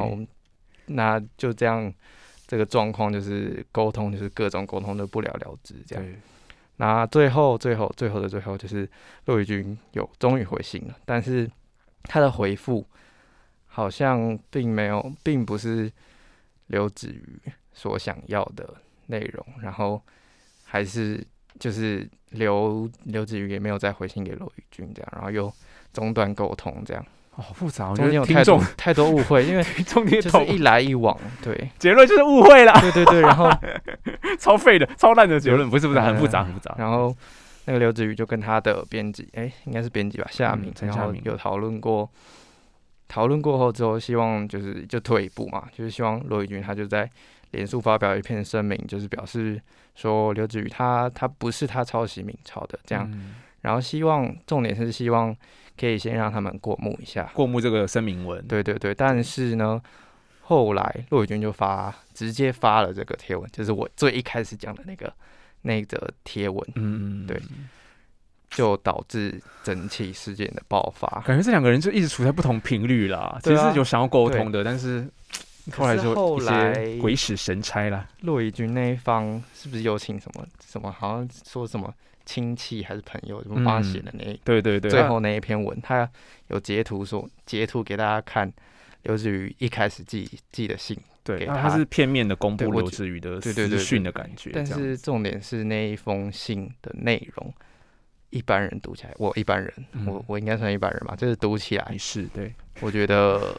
[0.87, 1.93] 那就这样，
[2.47, 6.05] 这个状况就是沟通，就是各种沟通都不了了之这样。
[6.77, 8.89] 那最后、最后、最后的最后，就是
[9.27, 11.49] 骆宇军有终于回信了，但是
[12.03, 12.85] 他的回复
[13.67, 15.91] 好像并没有，并不是
[16.67, 17.41] 刘子瑜
[17.73, 18.75] 所想要的
[19.07, 20.03] 内容，然后
[20.65, 21.25] 还是
[21.61, 25.53] 就是刘刘子瑜也没有再回信给骆宇军，这样，然后又
[25.93, 27.07] 中断沟通，这样。
[27.37, 33.51] 好复杂，我觉得有太多太多误会，因为 中间就是一来一往，对，结论就是误会了，对对对，然后
[34.39, 36.75] 超废的、超烂的结论，不是不是很复杂很复杂。
[36.79, 37.13] 然后
[37.65, 42.09] 那个刘子瑜就跟他的编辑，哎，应该是编辑吧，夏明，然后有讨论过，
[43.09, 47.11] 讨论过后之后，希望就是就退一步嘛，就是希望罗宇军他就在
[47.51, 49.61] 脸书发表一篇声明，就是表示
[49.97, 53.11] 说刘子瑜他他不是他抄袭明朝的这样，
[53.63, 55.35] 然后希望重点是希望。
[55.79, 58.47] 可以先让他们过目一下，过目这个声明文。
[58.47, 59.81] 对对对，但是呢，
[60.43, 65.13] 后来骆以军就发直接发了这个贴文，就是我最一开始讲的那个
[65.63, 66.65] 那则贴文。
[66.77, 67.43] 嗯嗯，对，
[68.51, 71.09] 就导致整起事件的爆发。
[71.27, 73.37] 感觉这两个人就一直处在不同频率啦。
[73.43, 75.09] 其实有想要沟通的，但是
[75.73, 78.07] 后来就后来鬼使神差啦。
[78.21, 80.93] 骆以军那一方是不是有请什么什么？
[80.93, 81.93] 好像说什么？
[82.25, 84.25] 亲戚还是朋友，怎么帮他写的那？
[84.45, 86.11] 对对对，最后那一篇文，他
[86.49, 88.51] 有截图说截图给大家看，
[89.03, 94.51] 刘志宇一开始寄寄的信，对，他是片面的公布刘志宇的私讯的感觉。
[94.55, 97.53] 但是重点是那一封信的内容，
[98.31, 99.73] 一般人读起来，我一般人，
[100.07, 103.55] 我我应该算一般人吧，就是读起来是对，我觉得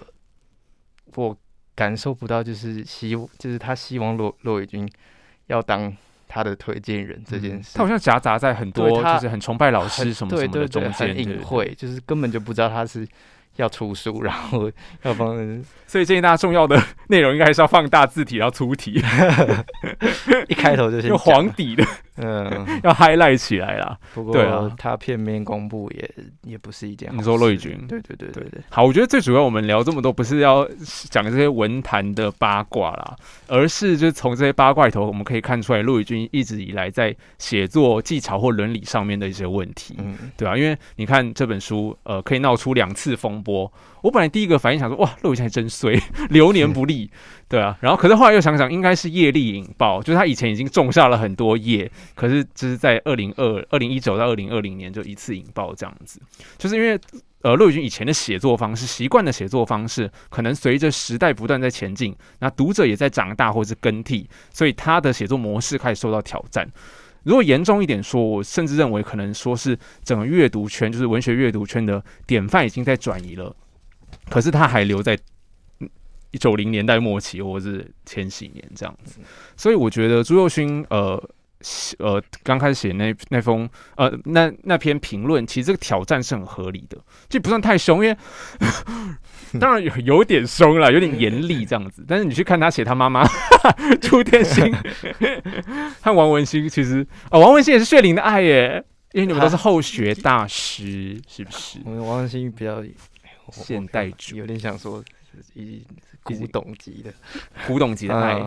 [1.14, 1.38] 我
[1.76, 4.92] 感受不到，就是希，就是他希望骆骆伟军
[5.48, 5.96] 要当。
[6.36, 13.08] 他的推荐人这件事，他好像夹杂在很多就是很崇拜老师什么什么的中间，隐晦，就是根本就不知道他是。
[13.58, 14.70] 要出书， 然后
[15.04, 19.02] 要帮人， 所以建议大家重要的内容应该还是要放大字体，然后粗体，
[20.50, 21.86] 一开头就用黄底的，
[22.18, 23.98] 嗯， 要 highlight 起来啦。
[24.14, 26.12] 不过他片面公布也
[26.44, 27.10] 也不是一件。
[27.16, 27.78] 你说骆以军？
[27.88, 28.62] 对对对对对。
[28.70, 30.68] 好，我觉得最主要我们聊这么多，不是要
[31.10, 33.16] 讲这些文坛的八卦啦，
[33.48, 43.36] 而是就是从这些八卦里头，我们可以看出来骆以军一直以来在写作技巧或伦理上面的一些问题，嗯，对啊，因为你看这本书，呃，可以闹出两次风。
[43.46, 43.72] 波，
[44.06, 47.10] 我本来第一个反应想说，哇，陆羽还真衰， 流年不利，
[47.50, 47.76] 对啊。
[47.82, 56.22] 然后，可是后来又想想，应该是业力引爆，就是他以前已经种下了很多业，可是就是在二零二二零一九到二零二零年就一次引爆这样子，
[56.60, 57.00] 就是因为
[57.42, 66.70] 呃，陆羽君以前的写作方式、习惯的写作方式，可能随着时代不断在前进，那读者也在长大或是更替，所以他的写作模式开始受到挑战。
[67.24, 73.56] 如果严重一点说，我甚至认为可能说是整个阅读圈，就是文学阅读圈的典范已经在转移了，
[74.30, 75.18] 可是他还留在
[76.40, 79.20] 九零年代末期或者是千禧年这样子，
[79.56, 81.22] 所以我觉得朱佑勋呃。
[81.98, 88.18] 呃，刚开始写那那封呃那那篇评论，其实这个挑战是很合理的，就不算太凶，因为
[89.60, 92.06] 当然有有点凶了，有点严厉这样子。
[92.08, 93.28] 但是你去看他写他妈妈
[94.00, 94.72] 朱天心
[96.02, 98.86] 和王文新，其实啊王文新也是血淋的爱耶。
[99.14, 101.80] 因为你们都是后学大师，是不是？
[101.86, 102.84] 我们王心比较
[103.52, 105.04] 现代主，有点想说，
[105.54, 105.84] 一
[106.24, 107.14] 古董级的，
[107.68, 108.40] 古董级的爱。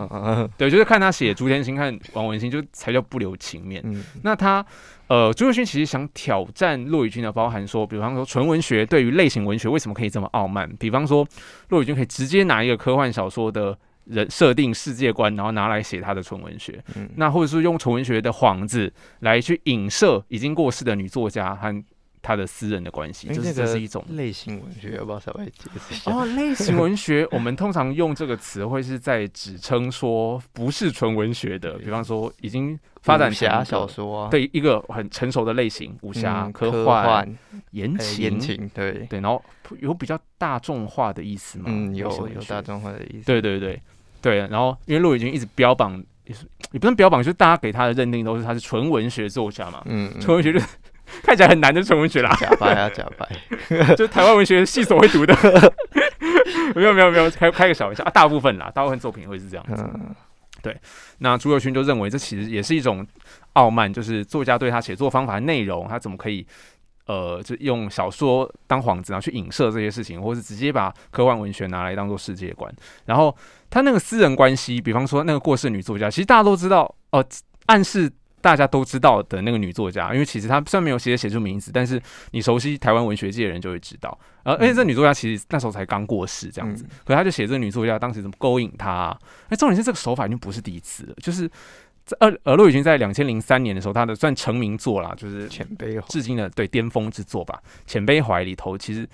[0.57, 3.83] 对，就是看他写朱天心，看王文兴，就才叫不留情面。
[4.23, 4.65] 那他，
[5.07, 10.69] 呃，朱友勋其实想挑战骆宇军的，包含说，比方说纯文学对于类型文学为什么可以这么傲慢？
[10.77, 11.27] 比方说，
[11.69, 13.77] 骆宇军可以直接拿一个科幻小说的。
[14.05, 16.83] 人设定世界观，然后拿来写他的纯文学，
[17.17, 21.83] 那或者是用纯文学的幌子来去影射已经过世的女作家和
[22.21, 26.11] 他的私人的关系，就是这是一种类型文学，要不要稍微解释一下？
[26.11, 37.27] 哦，类型文学，我们通常用这个词会是在指称说不是纯文学的，比方说已经发展侠小说，对一个很成熟的类型，武侠、科幻、
[37.71, 39.43] 言情、言情，对对，然后
[39.79, 41.65] 有比较大众化的意思嘛？
[41.67, 43.81] 嗯，有有大众化的意思，对对对。
[44.21, 49.81] 对，然后因为陆羽军一直标榜，也是也不能标榜，就是大家给他的认定都是他是纯文学作家嘛。
[49.85, 50.59] 嗯，纯文学就
[51.23, 53.27] 看起来很难的纯文学啦，假白啊假白，
[53.95, 55.35] 就台湾文学系所会读的。
[56.75, 59.83] 没有没有没有，开开个小玩笑啊，大部分啦，大部分作品会是这样子。
[60.61, 60.75] 对，
[61.19, 63.05] 那朱友勋就认为这其实也是一种
[63.53, 66.45] 傲慢，就是作家对他写作方法、内容，他怎么可以。
[67.05, 72.71] 呃，就用小说当幌子，然后去影射这些事情，或是直接把科幻文学拿来当做世界观。
[73.05, 73.35] 然后
[73.67, 77.25] 他那个私人关系，比方说那个过世女作家，其实大家都知道，哦，
[77.65, 78.07] 暗示
[78.41, 84.17] 大家都知道的那个女作家，因为其实她虽然没有写写出名字，但是你熟悉台湾文学界的人就会知道。
[84.43, 89.17] 而而且这女作家其实那时候才刚过世，这样子，可她就写这个女作家当时怎么勾引她。
[89.49, 91.49] 那，重点是这个手法已经不是第一次了，就是。
[92.19, 99.07] 呃，尔洛已经在两千零三年的时候，她的算成名作啦，就是《浅杯至今的对巅峰之作吧，《浅杯怀》里头其实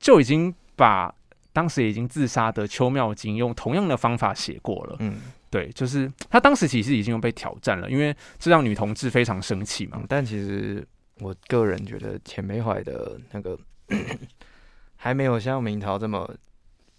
[0.00, 1.14] 就已经把
[1.52, 4.96] 当时已经自杀的邱妙金用同样的方法写过了。
[4.98, 5.18] 嗯，
[5.50, 10.02] 对，就是他当时其实已经被挑战了，因为这让女同志非常生气嘛。
[10.08, 10.86] 但其实
[11.18, 13.58] 我个人觉得《浅杯怀》的那个
[14.96, 16.32] 还没有像明朝这么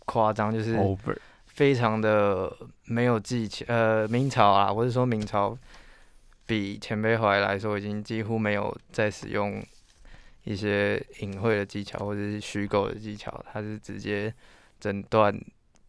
[0.06, 1.18] 夸张，就是 over。
[1.48, 2.52] 非常的
[2.86, 5.58] 没有技巧，呃，明朝啊，或者说明朝
[6.46, 9.62] 比前辈怀来说，已经几乎没有在使用
[10.46, 14.34] 一些隐晦的技巧或者是虚构的技巧，他是直接
[14.80, 15.38] 整段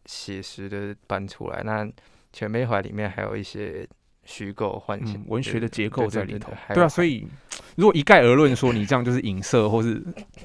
[0.05, 1.63] 写实的搬出来。
[1.63, 1.89] 那
[2.33, 3.87] 前辈怀里面还有一些。
[4.25, 6.49] 虚构幻想，文学的结构在里头。
[6.73, 7.27] 对啊，所以
[7.75, 10.01] 如果一概而论说你这样就是影射，或是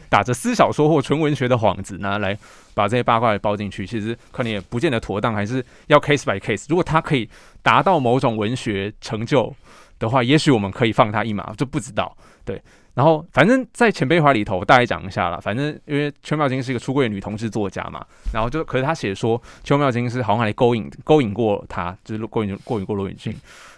[0.08, 2.36] 打着私小说或纯文学的幌子拿来
[2.74, 6.66] 把这些八卦包进去，其实可能也不见得妥当，还是要 case by case。
[6.68, 7.30] 如果他可以
[7.62, 9.54] 达到某种文学成就
[10.00, 12.16] 的话，也许我们可以放他一马，就不知道。
[12.44, 12.60] 对。
[12.98, 15.40] 然后，反正在前辈怀里头，大概讲一下了。
[15.40, 23.32] 反正因为邱妙金是一个出柜女同志作家嘛，然后就可是他写说邱妙金是好像还勾引勾引过他，就是勾引勾引过罗允俊，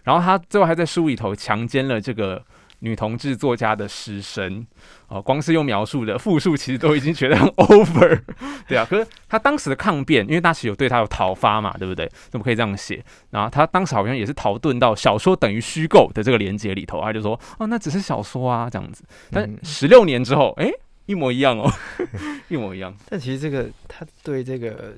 [0.04, 2.42] 然后他最后还在书里头强奸了这个。
[2.80, 4.66] 女同志作家的师生，
[5.08, 8.20] 哦，光是用描述的 复述，其实都已经觉得很 over，
[8.66, 8.86] 对啊。
[8.88, 12.10] 可是他当时的抗辩，因为大齐有对他有讨伐嘛，对不对？
[12.30, 13.04] 怎么可以这样写？
[13.30, 20.70] 然后他当时好像也是逃遁到小说等于虚构的这个连接里头，他就说：“哦，那只是小说啊，这样子。”但十六年之后，哎，
[21.04, 21.70] 一模一样哦，
[22.48, 22.96] 一模一样。
[23.10, 24.94] 但其实这个他对这个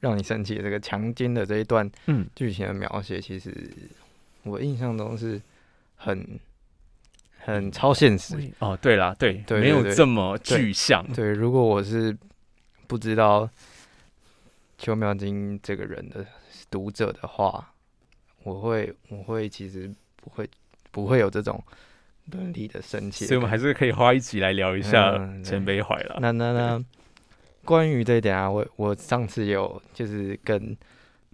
[0.00, 3.70] 让你生气的这个强奸的这一段嗯剧情的描写，其实
[4.44, 5.38] 我印象中是
[5.96, 6.26] 很。
[7.46, 11.06] 很超现实哦，对啦，对，没有这么具象。
[11.14, 12.16] 对，如果我是
[12.86, 13.48] 不知道
[14.76, 16.26] 邱妙金这个人的
[16.70, 17.72] 读者的话，
[18.42, 20.48] 我会，我会其实不会，
[20.90, 21.62] 不会有这种
[22.32, 23.24] 伦理的生气。
[23.26, 26.18] 所以我们还是可以花一集来聊一下陈北怀了。
[26.20, 26.84] 那那那，
[27.64, 30.76] 关于这一点啊，我我上次有就是跟。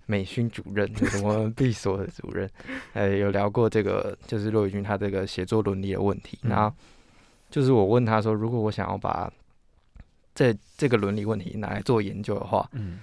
[0.06, 0.90] 美勋主任，
[1.22, 2.50] 我们闭所的主任，
[2.92, 6.38] 呃，有聊过这个，就是骆宇军他这个写作伦理的问题。
[6.42, 6.74] 然后，
[7.50, 9.32] 就是我问他说，如果我想要把
[10.34, 13.00] 这这个伦理问题拿来做研究的话，嗯，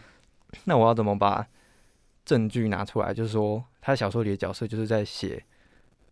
[0.65, 1.47] 那我要怎么把
[2.25, 3.13] 证据拿出来？
[3.13, 5.43] 就是说，他小说里的角色就是在写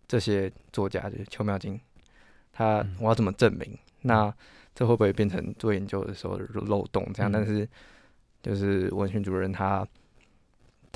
[0.08, 1.80] 这些作家，就是邱妙金，
[2.54, 3.78] 他我要怎么证明？
[4.02, 4.34] 那
[4.74, 7.06] 这会不会变成做研究的时候的漏洞？
[7.14, 7.68] 这样，但是
[8.42, 9.86] 就是文勋主任他。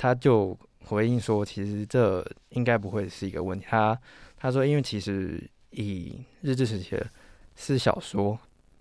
[0.02, 3.96] 他就回应说：“其实这应该不会是一个问题。”他
[4.36, 5.40] 他说：“因为其实
[5.70, 7.06] 以日治时期的
[7.54, 8.36] 是小说，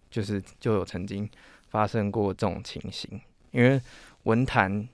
[0.10, 1.30] 就是就有曾经
[1.70, 3.22] 发生过这种情形。
[3.52, 3.80] 因为
[4.24, 4.90] 文坛，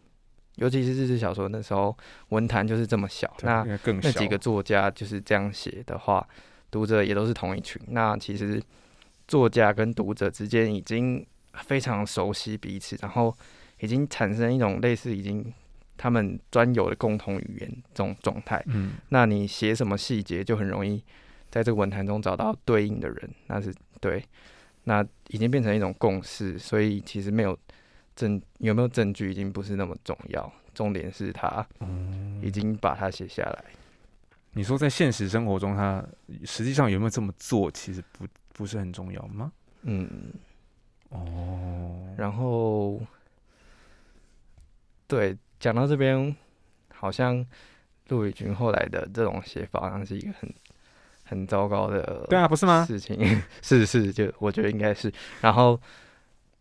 [0.55, 1.97] 尤其是日治小说那时候，
[2.28, 3.34] 文坛就是这么小。
[3.43, 3.65] 那
[4.03, 6.28] 那几个作家就是这样写的话，
[6.69, 7.82] 读者也都是同一群。
[7.88, 8.61] 那其实
[9.30, 13.34] 作家跟读者之间已经非常熟悉彼此，然后
[13.80, 15.53] 已经产生一种类似已经。”
[15.97, 21.03] 他们专有的共同语言这种状态，嗯，那你写什么细节就很容易
[21.49, 24.23] 在在这个文坛中找到对应的人，那是对，
[24.83, 27.57] 那已经变成一种共识，所以其实没有
[28.15, 31.65] 证有没有证据已经不是那么重要，重点是他
[32.43, 33.65] 已经把它写下来。
[34.53, 36.05] 你说在现实生活中，他
[36.45, 39.51] 实际上有没有这么做，其实不不是很重要吗？
[39.81, 40.07] 嗯，
[41.09, 43.01] 哦，然后
[45.07, 46.36] 对，讲到这边，
[46.93, 47.45] 好像
[48.10, 50.53] 陆羽君后来的这种写法，好像是一个很
[51.26, 52.86] 很糟糕的，对啊，不是吗？
[52.88, 55.12] 事情 是是，就我觉得应该是。
[55.41, 55.80] 然后，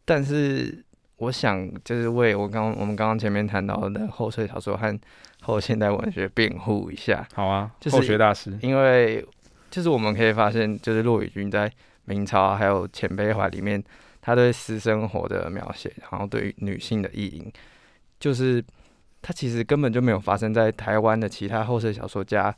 [0.05, 0.85] 但是
[1.17, 4.99] 我想，就是为我刚我们刚刚前面谈到的后设小说和。
[5.43, 8.59] 后现代文学辩护一下，好啊，后学大师。
[8.63, 9.25] 因为
[9.71, 11.71] 就是我们可以发现，就是陆羽君在
[12.07, 13.81] 明朝还有前辈话里面，
[14.21, 17.53] 他对私生活的描写，然后对于女性的意淫，
[18.19, 18.65] 就是
[19.27, 22.55] 他其实根本就没有发生在台湾的其他后世小说家，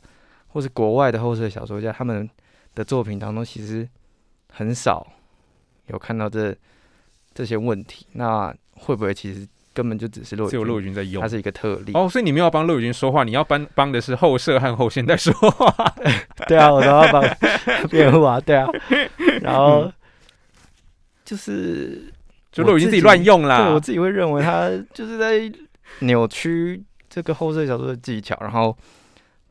[0.49, 2.29] 或是国外的后世小说家他们
[2.75, 3.89] 的作品当中，其实
[4.53, 5.07] 很少
[5.87, 6.55] 有看到这
[7.33, 8.05] 这些问题。
[8.11, 9.47] 那会不会其实？
[9.71, 11.93] 根本就只是陆，只有陆宇军在用，它是一个特例。
[11.93, 15.73] 哦，所以你没有帮陆宇军说话，你要帮帮的是后设和后现代说话。
[16.49, 17.23] 对啊，我都要帮
[17.87, 18.67] 辩护啊，对啊。
[19.41, 19.89] 然后
[21.23, 22.11] 就是，
[22.51, 23.71] 就陆宇军自己乱用啦。
[23.71, 25.49] 我自己会认为他就是在
[25.99, 28.77] 扭曲这个后设小说的技巧，然后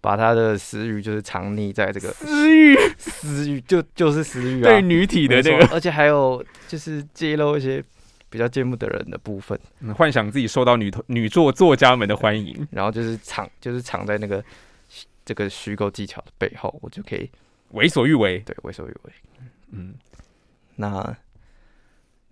[0.00, 7.82] 把他的私欲就是藏匿在这个私欲，私欲就就是私欲啊，对女体的这个，而且还有就是揭露一些。
[8.30, 9.58] 比较见不得人的部分，
[9.96, 14.44] 幻想自己受到女头女作作家们的欢迎，然后就是藏就是藏在那个
[15.24, 17.30] 这个虚构技巧的背后，我就可以
[17.70, 18.38] 为所欲为。
[18.40, 19.12] 对，为所欲为。
[19.70, 19.94] 嗯，
[20.76, 21.16] 那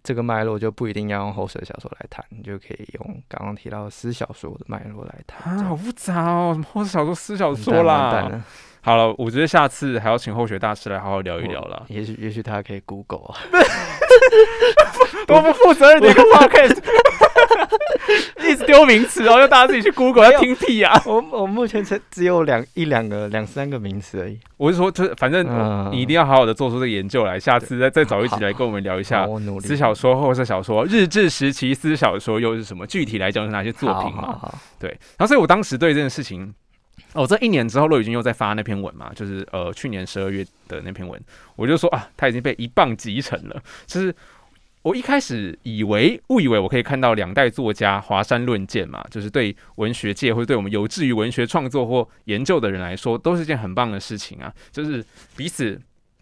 [0.07, 5.59] 这个脉络就不一定要用后世的小说来谈，你就可以用刚刚提到的私小说的脉络来谈。
[5.59, 8.31] 啊，好复杂哦，什么后世小说、私小说啦。
[8.87, 11.85] 好了，我觉得下次还要请后学大师来好好聊一聊了。
[11.89, 13.35] 也许，也许他可以 Google 啊。
[15.27, 16.79] 多不负责任的一个 podcast，
[18.49, 21.03] 一直丢名词，然后要大家自己去 Google 要听屁啊！
[21.05, 24.39] 我我目前才只有两一两个两三个名词而已。
[24.57, 29.27] 我是说，就是反正你一定要好好的做出这个研究来，下次再再找一集来跟我们聊一下
[29.61, 32.87] 私小说或者是小说日治时期私小说又是什么？
[32.87, 34.39] 具体来讲是哪些作品嘛？
[34.79, 34.91] 对。
[34.91, 36.55] 然后，所以我当时对这件事情。
[37.13, 41.19] 哦，这一年之后，骆宇军又在发那篇文嘛，就是呃去年十二月的那篇文，
[41.55, 43.63] 我就说啊，他已经被一棒击沉了。
[43.87, 44.15] 就是
[44.83, 54.53] 我一开始以为误以为我可以看到两代作家华山论剑嘛，就是对文学界或者对我们有志于文学创作或研究的人来说，都是一件很棒的事情啊。
[54.71, 55.03] 就是
[55.37, 55.81] 彼此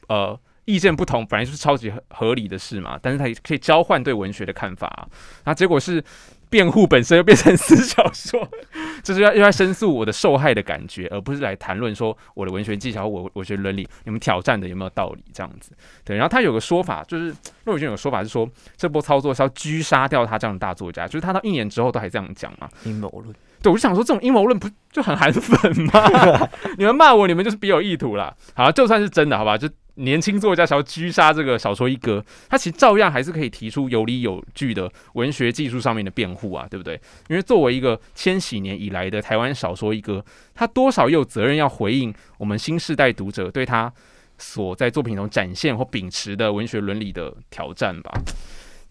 [0.09, 2.97] 呃意见不同，本来就是超级合理的事嘛。
[3.03, 5.09] 但是他也可以交换对文学的看法啊，
[5.45, 6.05] 那结果是。
[6.51, 8.49] 辩护本身又变成私小说，
[9.03, 15.73] 就是要又要申诉我的受害的感觉，而不是来谈论说我的文学技巧、我我学伦理，你们挑战的有没有道理这样子？
[16.05, 17.35] 对，然后他有个说法，就是
[17.65, 22.69] 陆宇轩有说法是说，这波操作是要狙杀掉他这样的大作家，就是他到一年之后都还这样讲嘛？
[22.85, 23.35] 阴谋论。
[23.63, 26.49] 对，我就想说，这种阴谋论不就很含粉吗？
[26.77, 28.35] 你们骂我，你们就是别有意图啦。
[28.55, 29.69] 好，就算是真的，好吧，就。
[29.97, 37.01] 年轻作家想要狙杀这个小说一哥，他其实照样还是可以提出有理有据的文学技术上面的辩护啊，对不对？
[37.29, 43.93] 因为作为一个千禧年以来的台湾小说一哥，他多少有责任要回应我们新时代读者对他
[44.37, 48.13] 所在作品中展现或秉持的文学伦理的挑战吧。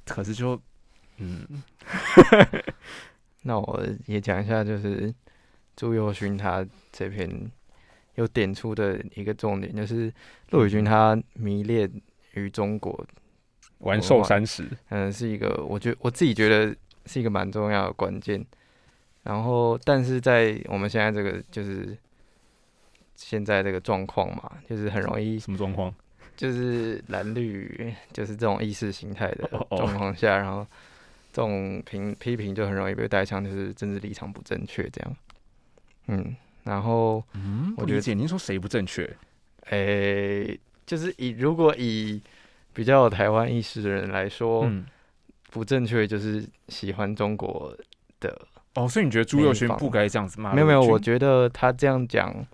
[0.06, 0.58] 可是就，
[1.18, 1.46] 嗯，
[3.42, 5.14] 那我也讲一下，就是
[5.76, 7.52] 朱佑勋他这篇。
[8.16, 10.14] 有点出的一个重点就是，
[10.52, 11.92] 陆宇军他迷恋
[12.34, 13.06] 于中国
[13.80, 18.46] 玩寿山石，嗯，是一个我觉我自己觉得是一个蛮重要的关键。
[19.24, 21.98] 然后，但是在我们现在这个就是
[23.16, 25.94] 现在这个状况嘛，就是很容易什么状况？
[26.36, 30.66] 就是蓝绿就是这种意识形态的状况下，然后
[31.32, 35.16] 这种评批评就很容易被带上就是政治立场不正确这样，
[36.08, 36.36] 嗯。
[36.64, 39.10] 然后，嗯，我理解您说谁不正确？
[39.70, 42.22] 诶，就是以如果以
[42.74, 44.70] 比较有台湾意识的人来说，
[45.52, 47.76] 不正确就是喜欢中国
[48.20, 48.42] 的
[48.74, 48.88] 哦。
[48.88, 50.54] 所以你觉得朱佑勋不该这样子骂？
[50.54, 52.46] 没有没有，我觉得他这样讲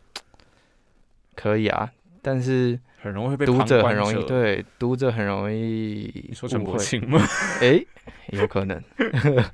[1.36, 1.91] 可以啊，
[2.22, 7.20] 但是很容易被读者很容易对读者很容易说陈柏青吗？
[7.62, 7.84] 哎，
[8.32, 8.82] 有可能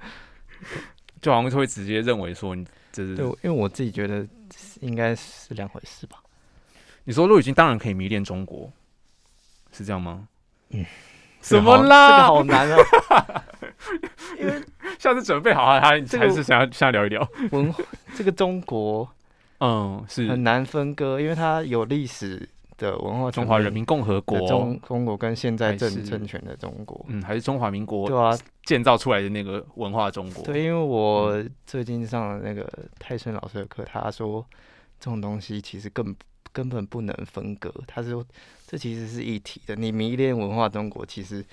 [1.22, 4.28] 就好像会直接认为说你这是对，因为我自己觉得。
[4.82, 6.18] 应该是两回事吧？
[7.04, 8.72] 你说陆羽金当然可以迷恋中国，
[9.72, 10.28] 是这样吗？
[10.70, 10.86] 嗯，
[11.40, 12.10] 怎么啦？
[12.10, 13.44] 这个好难啊！
[14.40, 14.62] 因为
[14.98, 17.74] 下次准备好啊，他还是想要想聊一聊文
[18.16, 19.08] 这个中国，
[19.60, 30.44] 嗯，是很难分割，因为它有历史的文化，中华人民共和国中中国跟现在政政权的中国，嗯，还是中华民国对啊建造出来的那个文化中国。
[30.44, 32.68] 对，因为我最近上了那个
[33.00, 34.46] 泰森老师的课，他说
[35.00, 36.16] 这种东西其实更
[36.52, 38.26] 根本不能分割，他说
[38.68, 39.76] 这其实是一体的。
[39.76, 41.46] 你迷恋文化中国，其实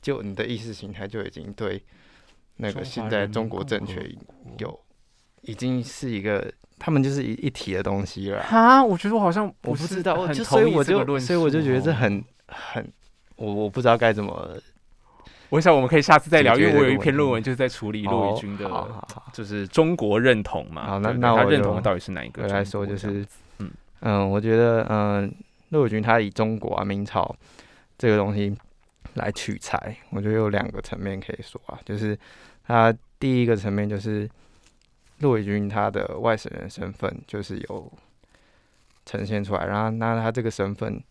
[0.00, 1.82] 就你的意识形态就已经对
[2.56, 4.10] 那个现在中国政权
[4.58, 4.80] 有
[5.42, 6.52] 已经是一个。
[6.80, 8.42] 他们就是一一体的东西了。
[8.42, 12.92] 哈，我觉得我好像我不知道，我就所以我就所以我就觉得这很很，
[13.36, 14.56] 我我不知道该怎么。
[15.50, 18.68] 我想我们可以下次再聊，因为我有一篇论文就是在处理骆以军的，
[19.32, 20.86] 就是中国认同嘛。
[20.86, 22.46] 好，那那他认同的到底是哪一个？
[22.46, 23.26] 来说就是，
[23.58, 23.70] 嗯
[24.00, 25.30] 嗯，我觉得嗯，
[25.70, 27.34] 骆以军他以中国啊明朝
[27.98, 28.56] 这个东西
[29.14, 32.16] 来取材，我觉得有两个层面可以说啊，就是
[32.66, 34.26] 他第一个层面就是。
[35.20, 37.92] 骆伟军他的外省人身份就是有
[39.06, 41.02] 呈现出来，然后那他这个身份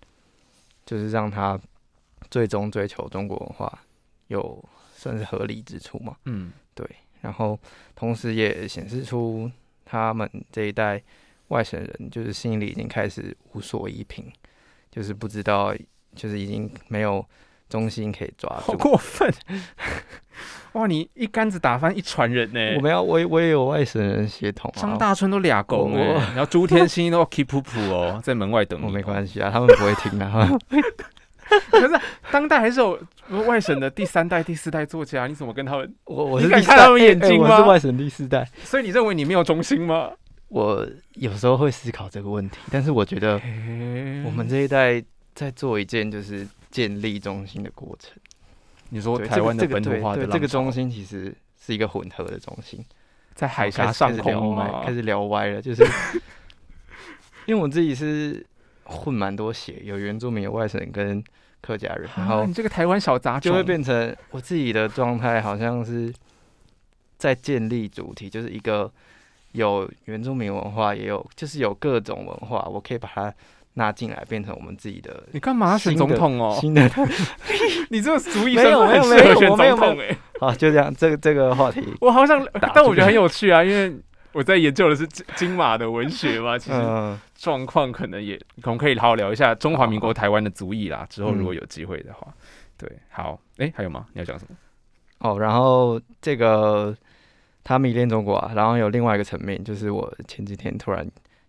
[0.86, 1.60] 就是让他
[2.30, 3.84] 最终追求中国文化
[4.28, 6.18] 有算是合理之处嘛？
[6.26, 6.88] 嗯，对。
[7.22, 7.60] 然后
[7.96, 9.52] 同时也显示出
[9.84, 11.02] 他们这一代
[11.50, 14.32] 外省人就是心里已经开始无所依凭，
[14.90, 15.76] 就是不知道，
[16.16, 17.24] 就是已经没有
[17.70, 18.72] 中心可以抓住。
[18.72, 19.32] 好过分！
[20.74, 22.76] 哇，你一竿子打翻一船人呢！
[22.76, 24.80] 我们要，我我也有外省人血统啊。
[24.80, 28.90] 张大春都俩公哎，然后朱天心都 keep 普普哦，在门外等我。
[28.90, 30.30] 没关系啊，他们不会听的。
[31.72, 32.00] 可是
[32.32, 33.00] 当代还是有
[33.48, 35.96] 外省的第三代、第四代作家，你怎么跟他们？
[36.06, 37.50] 我我是你看他们眼睛吗？
[37.50, 40.12] 我是外省第四代，所以你认为你没有中心吗？
[40.50, 43.42] 我有时候会思考这个问题，但是我觉得
[44.24, 45.04] 我们这一代
[45.34, 48.18] 在做一件就是建立中心的过程。
[48.90, 52.84] 你说台湾的本土化的这个中心其实是一个混合的中心，
[53.36, 55.84] 在海峡上空开始聊歪了，就是
[57.46, 58.44] 因为我自己是
[58.86, 61.24] 混蛮多血，有原住民、有外省人跟
[61.62, 66.12] 客家人，然后你这个台湾小杂就会变成我自己的状态，好像是
[67.18, 68.92] 在建立主题，就是一个
[69.52, 73.32] 有原住民文化，也有就是有各种文化，我可以把它。
[73.80, 76.56] 纳进来变成我们自己的，你干嘛选总统哦？
[76.62, 76.88] 新的，
[77.90, 80.16] 你这个主意 没有没有没有选总统哎。
[80.40, 83.94] 好，就这样，这个这个话题， 我好想，但我觉得很有趣啊，因为
[84.34, 91.06] 我在研究的是金金马的文学嘛，其实状况可能也，我们可以好好聊一下中华民国台湾的族裔啦。
[91.10, 92.28] 之后如果有机会的话，
[92.78, 94.06] 对，好，哎，还有吗？
[94.14, 94.56] 你要讲什么？
[95.20, 96.96] 哦，然后这个
[97.64, 101.06] 他迷恋中国啊，然后有另外一个层面，就是我前几天突然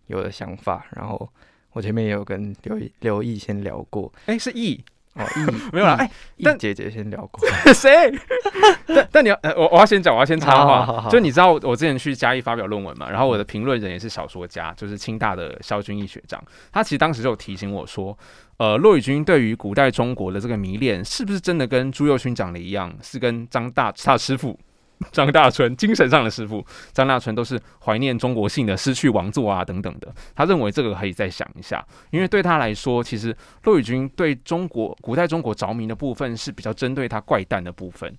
[0.07, 1.29] 有了想法，然后。
[1.73, 4.83] 我前面也有跟刘刘毅先聊过，哎，是毅
[5.15, 8.11] 哦，毅 没有啦，哎，毅姐姐先聊过， 谁？
[8.87, 16.41] 但但你要，呃我我要先讲，我要先插话，就你知道，我之前去嘉义发表论文嘛，然后我的评论人也是小说家，就是清大的肖军义学长，
[16.71, 18.17] 他其实当时就有提醒我说，
[18.57, 24.57] 呃，骆以军对于古代中国的这个迷恋，是不是真的跟朱佑勋讲的一样，是跟张大他师傅？
[25.11, 30.13] 张大春精神上的师傅，张大春都是怀念中国性的失去王座啊等等的。
[30.35, 38.15] 他认为这个可以再想一下，因为对他来说，其实骆以军对中国古代中国着迷的部分是比较针对他怪诞的部分。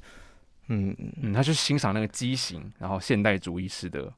[0.68, 4.12] 嗯嗯，他就欣赏那个畸形，然后现代主义式的，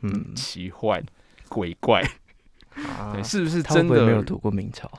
[0.00, 1.04] 嗯，奇幻
[1.48, 2.02] 鬼怪。
[3.12, 4.90] 对，是不是真的没有读过明朝？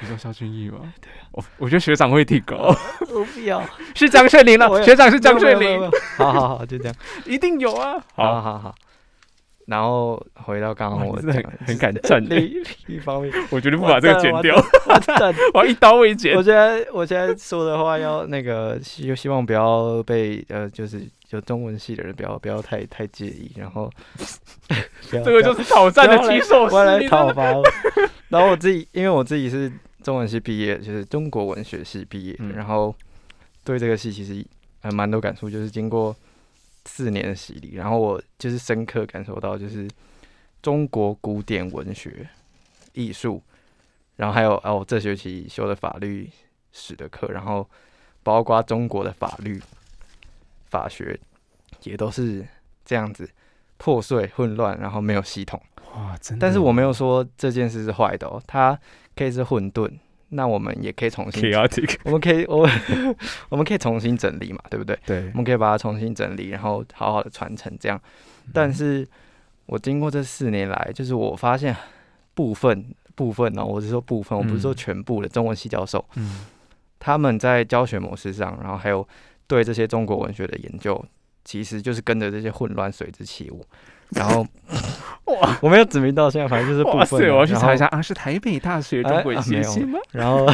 [0.00, 0.80] 你说肖俊义吗？
[1.00, 2.56] 对啊，我我觉得学长会提高。
[3.12, 3.62] 我不要，
[3.94, 4.82] 是张翠玲了。
[4.82, 5.90] 学长是张翠玲。
[6.16, 8.02] 好好好，就这样， 一定有啊。
[8.14, 8.74] 好好好。
[9.66, 12.38] 然后回到刚刚我很很敢站的
[12.86, 14.54] 一方面，我绝对不把这个剪掉。
[15.54, 16.36] 我一刀未剪。
[16.36, 21.00] 我现在我现在说的话要那个希希望不要被呃，就是
[21.34, 23.52] 有中文系的人不要不要太太介意。
[23.56, 23.90] 然后
[25.10, 27.42] 这个就是挑战的起手式，来讨伐。
[28.28, 29.72] 然后我自己，因为我自己是
[30.02, 32.94] 中文系毕业，就是中国文学系毕业，然后
[33.62, 34.44] 对这个系其实
[34.80, 36.14] 还蛮多感触，就是经过。
[36.86, 39.88] 四年的洗礼，然后我就是深刻感受到，就是
[40.60, 42.28] 中国古典文学、
[42.92, 43.40] 艺术，
[44.16, 46.28] 然后还有哦，这学期修的法律
[46.72, 47.66] 史的课，然后
[48.22, 49.58] 包括中国的法律、
[50.82, 51.18] 法学，
[51.84, 52.44] 也都是
[52.84, 53.28] 这样子
[53.76, 55.60] 破碎、混乱，然后没有系统。
[55.94, 56.40] 哇，真的！
[56.40, 58.76] 但是我没有说这件事是坏的哦，它
[59.14, 59.90] 可以是混沌。
[60.30, 61.52] 那我们也可以重新，
[62.04, 62.68] 我们可以我
[63.50, 64.98] 我们可以重新整理嘛，对不对？
[65.06, 68.00] 对，我们可以把它重新整理，然后好好的传承这样。
[68.52, 69.06] 但是
[69.66, 71.76] 我经过这四年来，就是我发现
[72.34, 76.46] 部分部分呢，我是说部分，我不是说全部的中文系教授，嗯，
[76.98, 79.06] 他们在教学模式上，然后还有
[79.46, 81.04] 对这些中国文学的研究，
[81.44, 83.64] 其实就是跟着这些混乱随之起舞。
[84.10, 84.46] 然后，
[85.26, 87.28] 哇，我没有指名道姓，反正就是部分。
[87.30, 89.98] 我要去查一下啊，是台北大学中国系吗？
[90.12, 90.46] 然后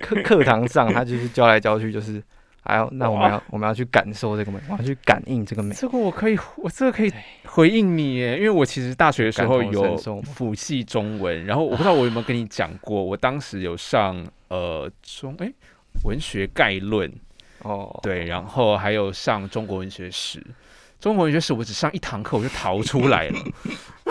[0.00, 2.22] 课课堂上他就是教来教去，就是
[2.62, 5.74] 还有那我们要我们要去感受这个美，我要去感应这个美。
[5.74, 7.12] 这个我可以，我这个可以
[7.44, 15.52] 回应你耶，因为我其实大学的时候有辅系中文，然后我不知道我有没有跟你讲过，我当时有上呃中哎
[16.04, 17.12] 文学概论
[17.66, 20.42] 哦，对，然后还有上中国文学史。
[20.98, 23.38] 中国文学史我只上一堂课我就逃出来了，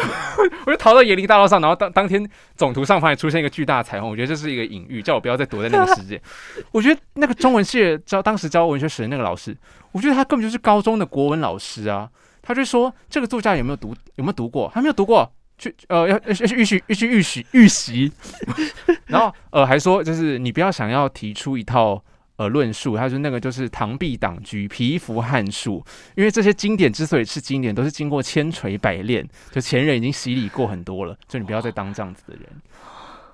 [0.67, 6.21] 我就逃到椰林大道上，然后当当天总图上方也出现一个巨大的彩虹，我觉得这是一个隐喻，叫我不要再躲在那个世界。
[6.71, 9.57] 我觉得那个中文系教当时教文学史的那个老师，
[9.93, 12.07] 我觉得他根本就是高中的国文老师啊。
[12.43, 14.69] 他就说这个作家有没有读有没有读过？
[14.71, 18.11] 他没有读过，去呃要要去预习预习预习预习，
[19.07, 22.01] 然后呃还说就是你不要想要提出一套。
[22.37, 25.81] 呃，论述，他说那个就是螳臂挡车、蚍蜉撼树，
[26.15, 32.43] 因为这些经典之所以是经典，都是经过千锤百炼，就前人已经洗礼过很多了，就你不要再当这样子的人。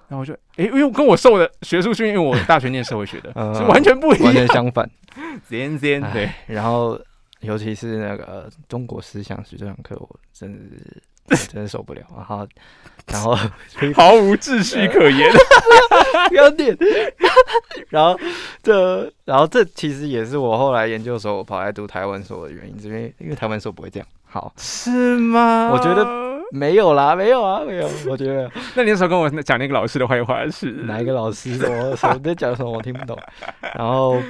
[0.08, 4.90] 然后我就，哎，因为跟我受的学术训练，因为我大学念社会学的，是完全不一样，完全相反。
[6.14, 7.00] 对，然后
[7.40, 11.02] 尤其是那个中国思想史这堂课，我真的是。
[11.28, 12.48] 真的受不了，然后，
[13.08, 13.36] 然后
[13.96, 15.32] 毫无秩序可言，
[16.30, 16.78] 不要点。
[17.90, 18.18] 然后
[18.62, 24.08] 这，然后这其实也是我后来研究所我跑来读台湾所的原因，这边因为台湾所不会这样。
[24.24, 25.70] 好，是吗？
[25.72, 26.06] 我觉得
[26.52, 27.90] 没有啦，没有啊，没有。
[28.08, 31.52] 我觉得， 那你那时候跟我讲那个老师的坏话是哪一个老师？
[31.66, 32.72] 我什么在讲什么？
[32.72, 33.18] 我听不懂。
[33.76, 34.22] 然后，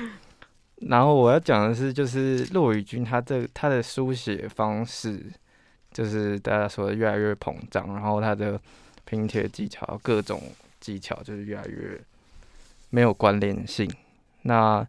[0.88, 5.24] 然后我要讲的是，就是骆宇君他这他的书写方式。
[5.92, 8.58] 就是大家说的越来越膨胀，然后他的
[9.04, 10.42] 拼贴技巧、各种
[10.80, 12.00] 技巧就是越来越
[12.90, 13.92] 没有关联性。
[14.44, 14.88] 那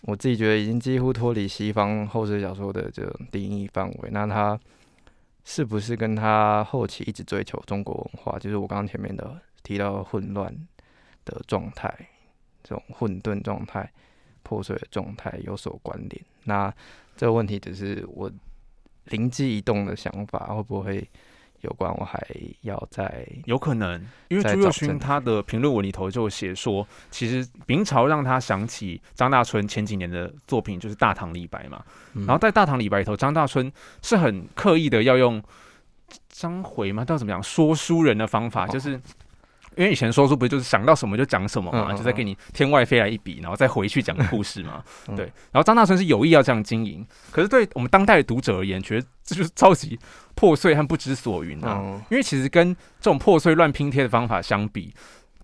[0.00, 4.08] 我自己觉得已经几乎脱离西方后世小说的这种定义范围。
[4.10, 4.58] 那他
[5.44, 10.50] 是不是跟他后期一直追求中国文化，就是我刚刚前面的提到混乱
[11.26, 11.94] 的状态、
[12.64, 13.92] 这种混沌状态、
[14.42, 16.24] 破碎的状态有所关联？
[16.44, 16.72] 那
[17.16, 18.32] 这个问题只是我。
[19.10, 21.08] 灵机一动的想法会不会
[21.62, 21.92] 有关？
[21.96, 22.20] 我还
[22.62, 31.84] 要再有可能，因为朱佑勋他的评论文里头就写说，其实明朝让他想起张大春前几年的作品，就是《大唐李白》嘛。
[32.14, 35.42] 然后在《大唐李白》里头，张大春是很刻意的要用
[36.28, 39.00] 章回嘛，到怎么讲说书人的方法，就是。
[39.76, 44.82] 因为以前说书不就是想到什么就讲什么嘛，就在给你天外飞来一笔，然后再回去讲故事嘛。
[45.14, 49.98] 对，然后张大春是有意要这样经营，可是对我们当代的读者而言，觉得这就是超级
[50.34, 51.80] 破碎和不知所云啊。
[52.10, 54.94] 因为其实跟这种破碎乱拼贴的方法相比，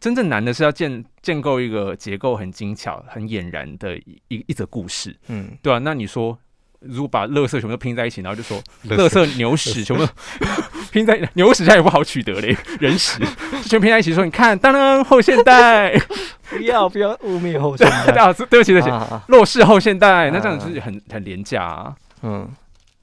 [0.00, 5.16] 真正难的是要建建构一个结构很精巧、很俨然的一一则故事。
[5.28, 6.38] 嗯，对啊，那你说？
[6.84, 10.06] 如果把乐色全部都拼在一起，然后就说乐色牛屎全部
[10.92, 13.20] 拼在牛屎，现在也不好取得嘞，人屎
[13.64, 15.96] 全拼在一起，说你看，当当后现代，
[16.50, 18.92] 不要不要污蔑后现代， 对不起对不起，
[19.28, 22.48] 弱势后现代，那这样就是很很廉价啊，嗯，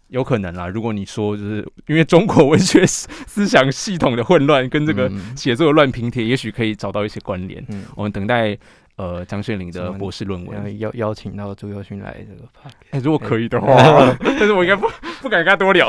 [0.10, 0.68] 有可能啦。
[0.68, 7.64] 如果你说就是因为中国文学思想系统的混乱跟这个写作的乱拼贴，也许可以找到一些关联。
[7.70, 8.58] 嗯，我们等待。
[9.00, 13.74] 呃，张炫林的博士论文邀邀请到朱耀勋来这个拍，哎，如果可以的话，
[14.20, 14.90] 但是我应该不
[15.22, 15.88] 不敢跟他多聊，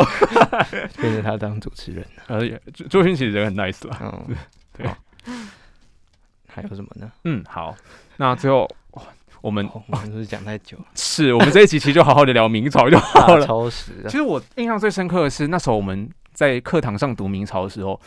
[0.97, 2.07] 跟着他当主持人。
[2.29, 4.37] 而且朱朱佑勋其实人很 nice 啦，嗯，
[4.79, 4.87] 对。
[6.47, 7.11] 还有什么呢？
[7.25, 7.75] 嗯，好，
[8.17, 8.69] 那最后
[9.41, 13.45] 我们我们是讲太久，是我们这一集其实就好好的聊明朝就好了。
[13.45, 13.91] 超时。
[14.05, 18.01] 其实我印象最深刻的是那时候我们在课堂上读明朝的时候。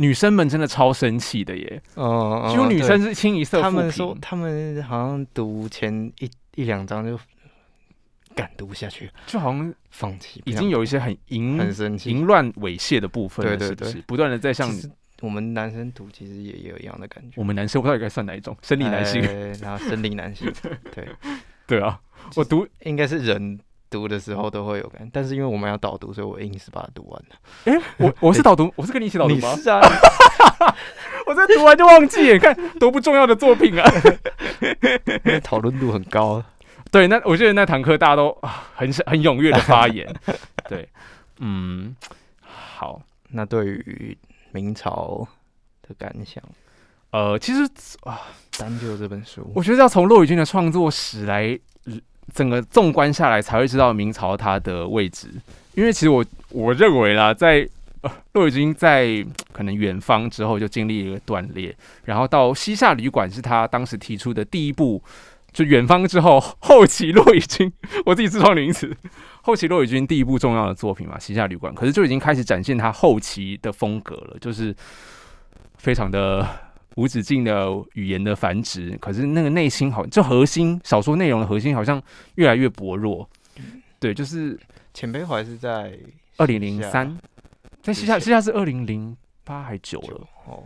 [0.00, 1.82] 女生们真的超生气的耶！
[1.94, 3.60] 哦，几乎女生是清一色。
[3.60, 7.20] 他们说，他们好像读前一一两章就
[8.34, 13.44] 敢读不下去，就好像放弃，已经有一些很淫、很生气、淫乱猥亵的部分。
[13.44, 14.74] 对对对，不断的在向
[15.20, 17.34] 我们男生读，其实也也有一样的感觉。
[17.36, 19.20] 我们男生不知道应该算哪一种，生理男性，
[19.60, 20.50] 然后生理男性。
[20.94, 21.06] 对
[21.68, 22.00] 对啊，
[22.36, 23.60] 我读应该是人。
[23.90, 27.36] 读的时候都会有感，但是因为我们要导读，所以我硬是把它读完了。
[27.64, 29.54] 哎，我 我是导读，我是跟你一起导读吗？
[29.56, 29.80] 是啊，
[31.26, 33.84] 我这读完就忘记，看多不重要的作品啊。
[35.42, 36.42] 讨论度很高，
[36.92, 38.30] 对，那我觉得那堂课大家都
[38.74, 40.06] 很很踊跃的发言。
[40.68, 40.88] 对，
[41.38, 41.96] 嗯，
[42.40, 44.16] 好，那对于
[44.52, 45.26] 明朝
[45.82, 46.42] 的感想，
[47.10, 47.68] 呃，其实
[48.04, 48.20] 啊，
[48.56, 51.58] 单就这本书，我觉得要从骆宇君的创作史来。
[52.32, 55.28] 整个纵观下来，才会知道明朝它的位置。
[55.74, 57.68] 因为其实我我认为啦，在
[58.32, 65.02] 骆以军在可能远方之后，就经历一个断裂，然后到西夏旅馆是他当时提出的第一步。
[65.52, 67.72] 就远方之后，后期骆以军，
[68.06, 68.96] 我自己自创名词，
[69.42, 74.72] 后期骆以军第一部重要的作品嘛，《西夏旅馆》，可是就已经开始展现他后期的风格了，就是
[75.76, 76.46] 非常的
[77.00, 82.00] 无止境的语言的繁殖，可是那个内心好，就核心小说内容的核心好像
[82.34, 83.26] 越来越薄弱。
[83.98, 84.58] 对，就是
[84.92, 85.98] 浅悲怀是在
[86.36, 87.16] 二零零三，
[87.80, 90.64] 在西夏西夏是二零零八还九了哦，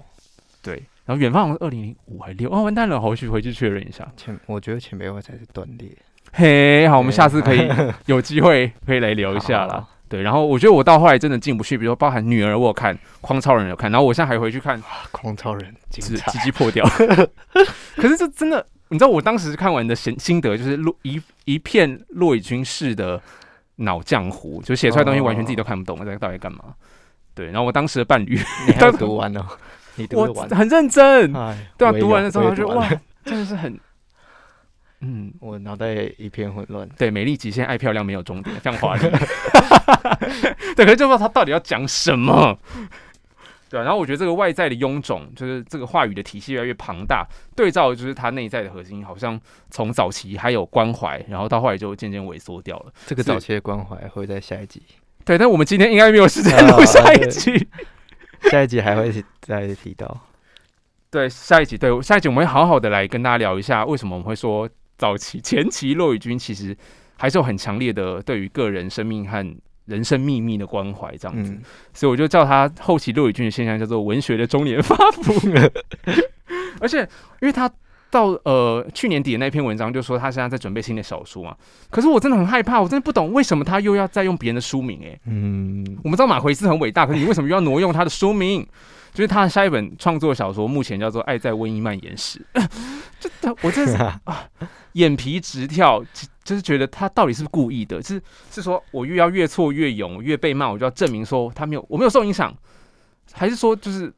[0.61, 0.83] 对。
[1.05, 4.11] 然后远方是二零零五还六哦，完蛋了，好，我去回去确认一下。
[4.17, 5.89] 前我觉得前辈怀才是断裂。
[6.33, 7.69] 嘿，好，我们下次可以
[8.07, 9.87] 有机会可以来聊一下啦。
[10.15, 16.87] 对，然后我觉得我到后来真的进不去，比如说包含女儿我有看，狂超人有看，然后我现在还回去看狂超人，是鸡鸡破掉。
[17.99, 23.21] 可是这真的，你知道我当时看完的心心得就是落一一片骆以军式的
[23.75, 26.61] 脑浆糊，就写出来东西完全自己都看不懂，我在到底干嘛？
[27.35, 28.39] 对，然后我当时的伴侣，
[28.69, 29.45] 你还读完了。
[30.13, 31.33] 我很认真，
[31.77, 32.89] 对啊，读完的时候就哇，
[33.25, 33.77] 真的是很，
[35.07, 36.89] 嗯，我脑袋一片混乱。
[36.97, 39.03] 对，美丽极限，爱漂亮，没有终点，非常华丽。
[40.75, 42.59] 对，可是就不知道他到底要讲什么。
[43.69, 49.39] 对，然后我觉得这个外在的臃肿，就是这个话语的体系越来越庞大，对照就是他内在的核心，好像
[49.71, 52.93] 从早期还有关怀，然后到后来就渐渐萎缩掉了。
[53.05, 54.83] 这个早期的关怀会在下一集。
[55.25, 57.69] 对，但我们今天应该没有时间录下一集。
[58.51, 60.21] 下一集还会再提到，
[61.11, 66.77] 对，下一集对下一集我们会好好的来跟大家聊一下，为什么我们会说早期前期骆宇军其实
[67.17, 69.45] 还是有很强烈的对于个人生命和
[69.87, 71.57] 人生秘密的关怀这样子，
[71.93, 75.33] 所以我就叫他后期骆宇军的现象叫做文学的中年发福，
[76.81, 77.01] 而且
[77.41, 77.71] 因为他。
[78.11, 81.57] 到呃去年底的那篇文章就说他现在在准备新的小说嘛，
[81.91, 88.65] 可是我真的很害怕，我真的不懂为什么他又要再用别人的书名哎，嗯，我们知道马奎斯很伟大，可是你为什么又要挪用他的书名？
[89.15, 92.45] 就是他的下一本创作小说目前叫做《爱在瘟疫蔓延时》，
[93.19, 94.21] 就我真是 啊
[94.93, 96.05] 眼皮直跳，
[96.45, 98.03] 就是觉得他到底是不是故意的？
[98.03, 102.55] 是是说我越要越挫越勇，越被骂我就要证明说他没有我没有受影响，
[103.33, 104.13] 还是说就是？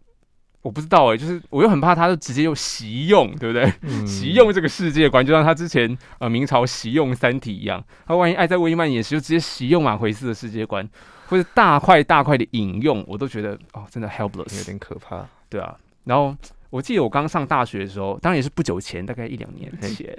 [0.62, 4.04] 我不知道哎，就是我又很怕他就直接用习用，对不对？
[4.04, 7.80] 习用这个世界观，就像他之前呃明朝习用三体一样。
[8.04, 10.84] 他万一爱在瘟疫蔓延时就直接习用马奎斯的世界观，
[11.28, 15.26] 或者大块大块的引用，我都觉得哦，真的 helpless，有点可怕。
[15.48, 16.34] 对啊，然后。
[16.70, 20.16] 我记得我刚上大学的时候，当然也是不久前，大概一两年前。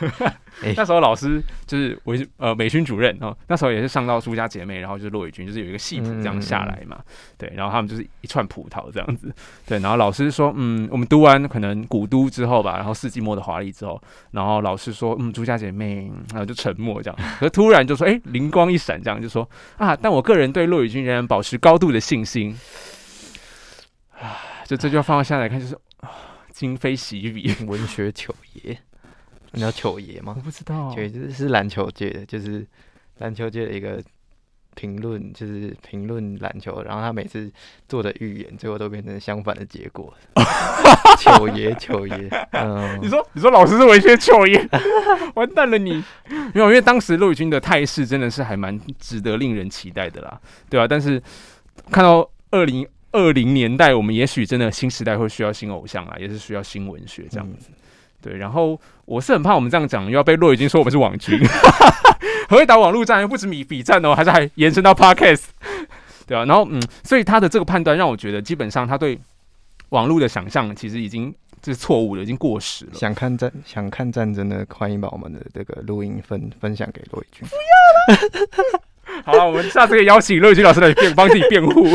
[0.62, 6.98] 哎，那时候老师就是我呃美勋主任哦，那时候也是上到朱家姐妹，然后就是骆伟军，就是有一个戏谱这样下来嘛。
[7.38, 9.32] 对，然后他们就是一串葡萄这样子。
[9.66, 14.00] 对，然后老师说，嗯，我们读完可能古都之后吧，然后世纪末的华丽之后，
[14.32, 17.18] 然后老师说，嗯，朱家姐妹，然后就沉默这样。
[17.38, 22.56] 可是突然就说，哎，灵光一闪，这样就说啊，但我个人对骆伟军仍然保持高度的信心。
[24.62, 24.66] 啊。
[24.66, 26.10] 就这句话放到现在来看，就是啊，
[26.50, 28.76] 今非昔比， 文学糗爷，
[29.52, 30.34] 你知道糗爷吗？
[30.36, 32.66] 我不知道，糗爷是篮球界的，就是
[33.18, 34.02] 篮球界的一个
[34.74, 37.50] 评论，就是评论篮球，然后他每次
[37.88, 40.12] 做的预言，最后都变成相反的结果。
[41.18, 44.68] 糗爷，糗爷，嗯， 你说，你说老师是文学糗爷，
[45.34, 46.02] 完蛋了你，
[46.54, 50.40] 没有，因为当时陆宇军的态势真的是还蛮值得令人期待的啦，
[50.70, 50.86] 对吧？
[50.88, 51.22] 但是
[51.90, 52.86] 看到二零。
[53.12, 57.70] 二零年代，我们也许真的新时代会需要新偶像啊，也是需要新文学这样子。
[58.20, 61.38] 对，然后我是很怕我们这样讲，又要被骆已经说我们是网军，
[62.48, 65.44] 很会打网络战，又不止米比战哦，还是还延伸到 Podcast，
[66.26, 69.18] 对啊，然后嗯，所以他的这个判断让我觉得，基本上他对
[69.88, 71.34] 网络的想象其实已经
[71.64, 72.94] 是错误的，已经过时了。
[72.94, 77.46] 想看战想看战争的，欢迎把我们的这个录音分分享给骆已军。
[77.48, 78.82] 不要了。
[79.24, 81.86] 好了，我们下次可以邀请乐君老师来辩帮自己辩护，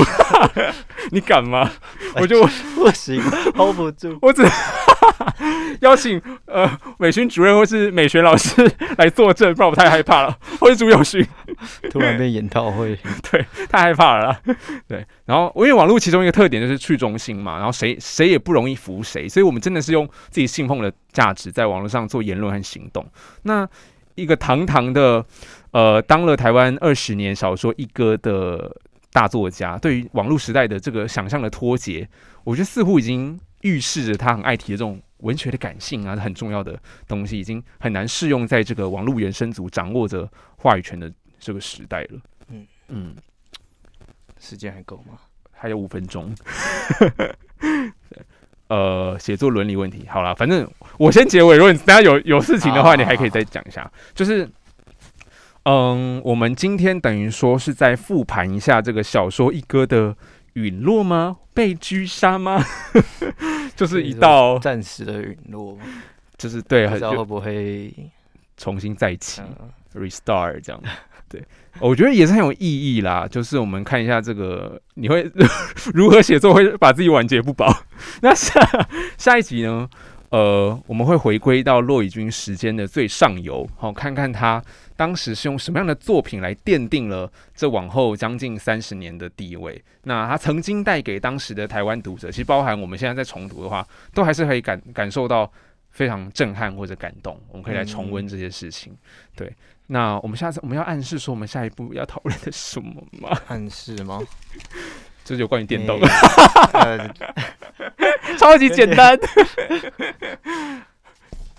[1.11, 1.69] 你敢吗？
[2.15, 2.43] 我就
[2.75, 3.21] 不行
[3.55, 4.17] ，hold 不住。
[4.21, 4.43] 我只
[5.81, 10.37] 邀请呃美巡主任或是美巡老师来作证，不然我太害怕了。
[10.59, 11.25] 或是朱友勋，
[11.89, 12.97] 突然变研讨会，
[13.31, 14.39] 对，太害怕了。
[14.87, 23.05] 对，然后因为网络其中一个特点就是去中心嘛，然后谁谁也不容易服谁，所以我们真的是用自己信奉的价值在网络上做言论和行动。
[23.43, 23.67] 那
[24.15, 25.25] 一个堂堂的。
[25.77, 28.75] 呃，当了台湾二十年小说一哥的
[29.11, 32.09] 大作家，对于网络时代的这个想象的脱节，
[32.43, 42.19] 我觉得似乎已经预示着他很爱提的这种文学的感性啊，很重要的东西，已经很难适用在这个网络原生族掌握着话语权的这个时代了。
[42.49, 43.15] 嗯嗯，
[44.39, 45.19] 时间还够吗？
[45.51, 46.33] 还有五分钟。
[48.69, 50.67] 呃，写作伦理问题，好了，反正
[50.97, 51.55] 我先结尾。
[51.55, 54.49] 如果你大家有有事情的话，你还可以再讲一下，就是。
[55.69, 60.15] 嗯，我们今天等于说是在复盘一下这个小说一哥的
[60.53, 61.39] 陨落吗？
[61.53, 62.63] 被狙杀吗？
[63.75, 65.77] 就是一道暂时的陨落，
[66.37, 67.93] 就是对，不知道会不会
[68.55, 69.41] 重新再起
[69.93, 70.81] ，restart 这样。
[71.27, 71.43] 对，
[71.81, 73.27] 我觉得也是很有意义啦。
[73.29, 75.29] 就是我们看一下这个，你会
[75.93, 77.83] 如何写作会把自己晚节不保？
[78.21, 78.53] 那下
[79.17, 79.89] 下一集呢？
[80.29, 84.61] 呃，我们会回归到骆以军时间的最上游，好看看他
[84.95, 89.81] 当时是用什么样的作品来奠定了这往后将近三十年的地位。
[90.03, 95.49] 那他曾经带给当时的台湾读者，其实包含我们现在在重读的话，都还是可以感感受到
[95.91, 97.39] 非常震撼或者感动。
[97.49, 98.93] 我们可以来重温这些事情。
[99.33, 99.49] 对，
[99.87, 103.29] 那我们下次我们要暗示说，我们下一步要讨论的什么吗？
[103.47, 104.19] 暗示吗？
[105.27, 105.99] 就是有关于电动，
[108.39, 109.19] 超级简单。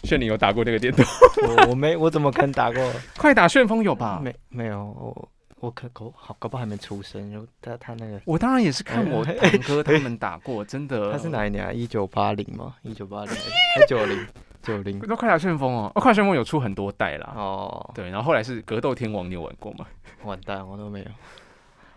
[0.05, 1.05] 炫你有打过那个电动？
[1.47, 2.91] 我我没，我怎么可能打过？
[3.19, 4.19] 快打旋风有吧？
[4.25, 5.29] 没没有，我
[5.61, 7.31] 我可搞好搞不好还没出生。
[7.31, 9.35] 然后他他那个，我当然也是看我堂
[9.66, 11.12] 哥他们打过，真的。
[11.12, 11.71] 他是哪一年啊？
[11.71, 12.75] 一九八零吗？
[12.81, 14.27] 一九八零一九零
[14.62, 14.99] 九零？
[15.07, 17.35] 那快打旋风哦，快旋风有出很多代啦。
[17.37, 19.85] 哦，对，然后后来是格斗天王，你有玩过吗？
[20.25, 21.07] 完蛋，我都没有。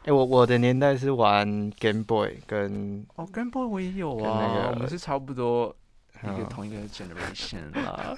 [0.04, 5.76] 哎，我我的年代是玩 Game Boy 跟哦 Game Boy 我也有啊，我们是差不多
[6.24, 8.18] 一个同一个 generation 啦。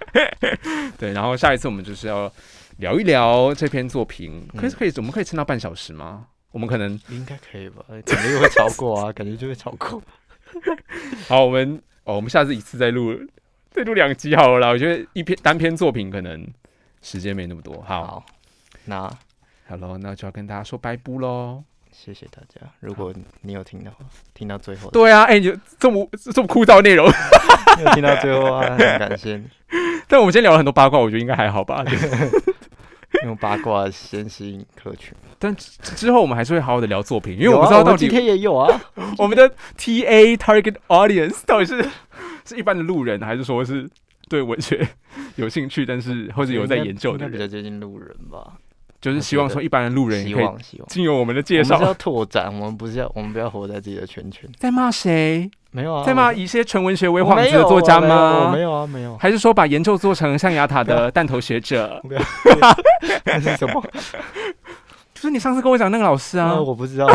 [0.98, 2.30] 对，然后下一次我们就是要
[2.76, 6.26] 聊一聊这篇作品，可是可以，我们可以撑到半小时吗？
[6.50, 10.02] 我们可能应该可以吧，肯定会超过啊， 感觉就会超过。
[11.28, 13.18] 好，我们哦，我们下次一次再录
[13.70, 16.46] 再录两集好了，我觉得一篇单篇作品可能
[17.00, 17.80] 时间没那么多。
[17.80, 18.22] 好，
[18.84, 19.10] 那。
[19.66, 21.62] 好喽，那就要跟大家说拜拜喽！
[21.90, 22.60] 谢谢大家。
[22.80, 23.90] 如果你有听到，
[24.34, 27.06] 听到最后，对啊，哎，你这么这么枯燥内容，
[27.84, 29.44] 有听到最后啊，很感谢你。
[30.06, 31.82] 但我们今天聊了很多八卦，我觉得应该还好吧。
[33.24, 38.78] 用八卦先吸引客群，但之后我们还是会好好的聊作品，因为我不知道到底今天也有啊。
[39.16, 41.88] 我们的 T A Target Audience 到底是
[42.44, 43.88] 是一般的路人，还是说是
[44.28, 44.86] 对文学
[45.36, 48.58] 有兴趣，但是或者有在研究的，比较接近路人吧。
[49.04, 52.46] 就是希望说，一般的路人希望希望经由我们的介绍，要拓展。
[52.46, 54.48] 我们不是要，我们不要活在自己的圈圈。
[54.56, 55.50] 在骂谁？
[55.72, 56.02] 没有啊。
[56.06, 58.50] 在骂一些纯文学为幌子的作家吗？
[58.50, 59.14] 没有啊，没有。
[59.18, 62.00] 还是说把研究做成象牙塔的 弹头学者？
[62.08, 62.22] 不要。
[63.26, 63.84] 那是什么？
[65.12, 66.58] 就是你上次跟我讲那个老师啊。
[66.58, 67.06] 我不知道。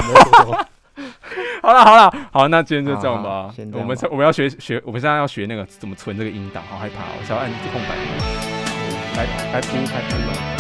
[1.64, 3.52] 好了好了，好，那今天就这样吧。
[3.74, 7.96] 我们我们要学学，我们现在要学那个怎么存这个音档，好害怕，我想要按空白。
[9.18, 10.59] 来来，不开开了。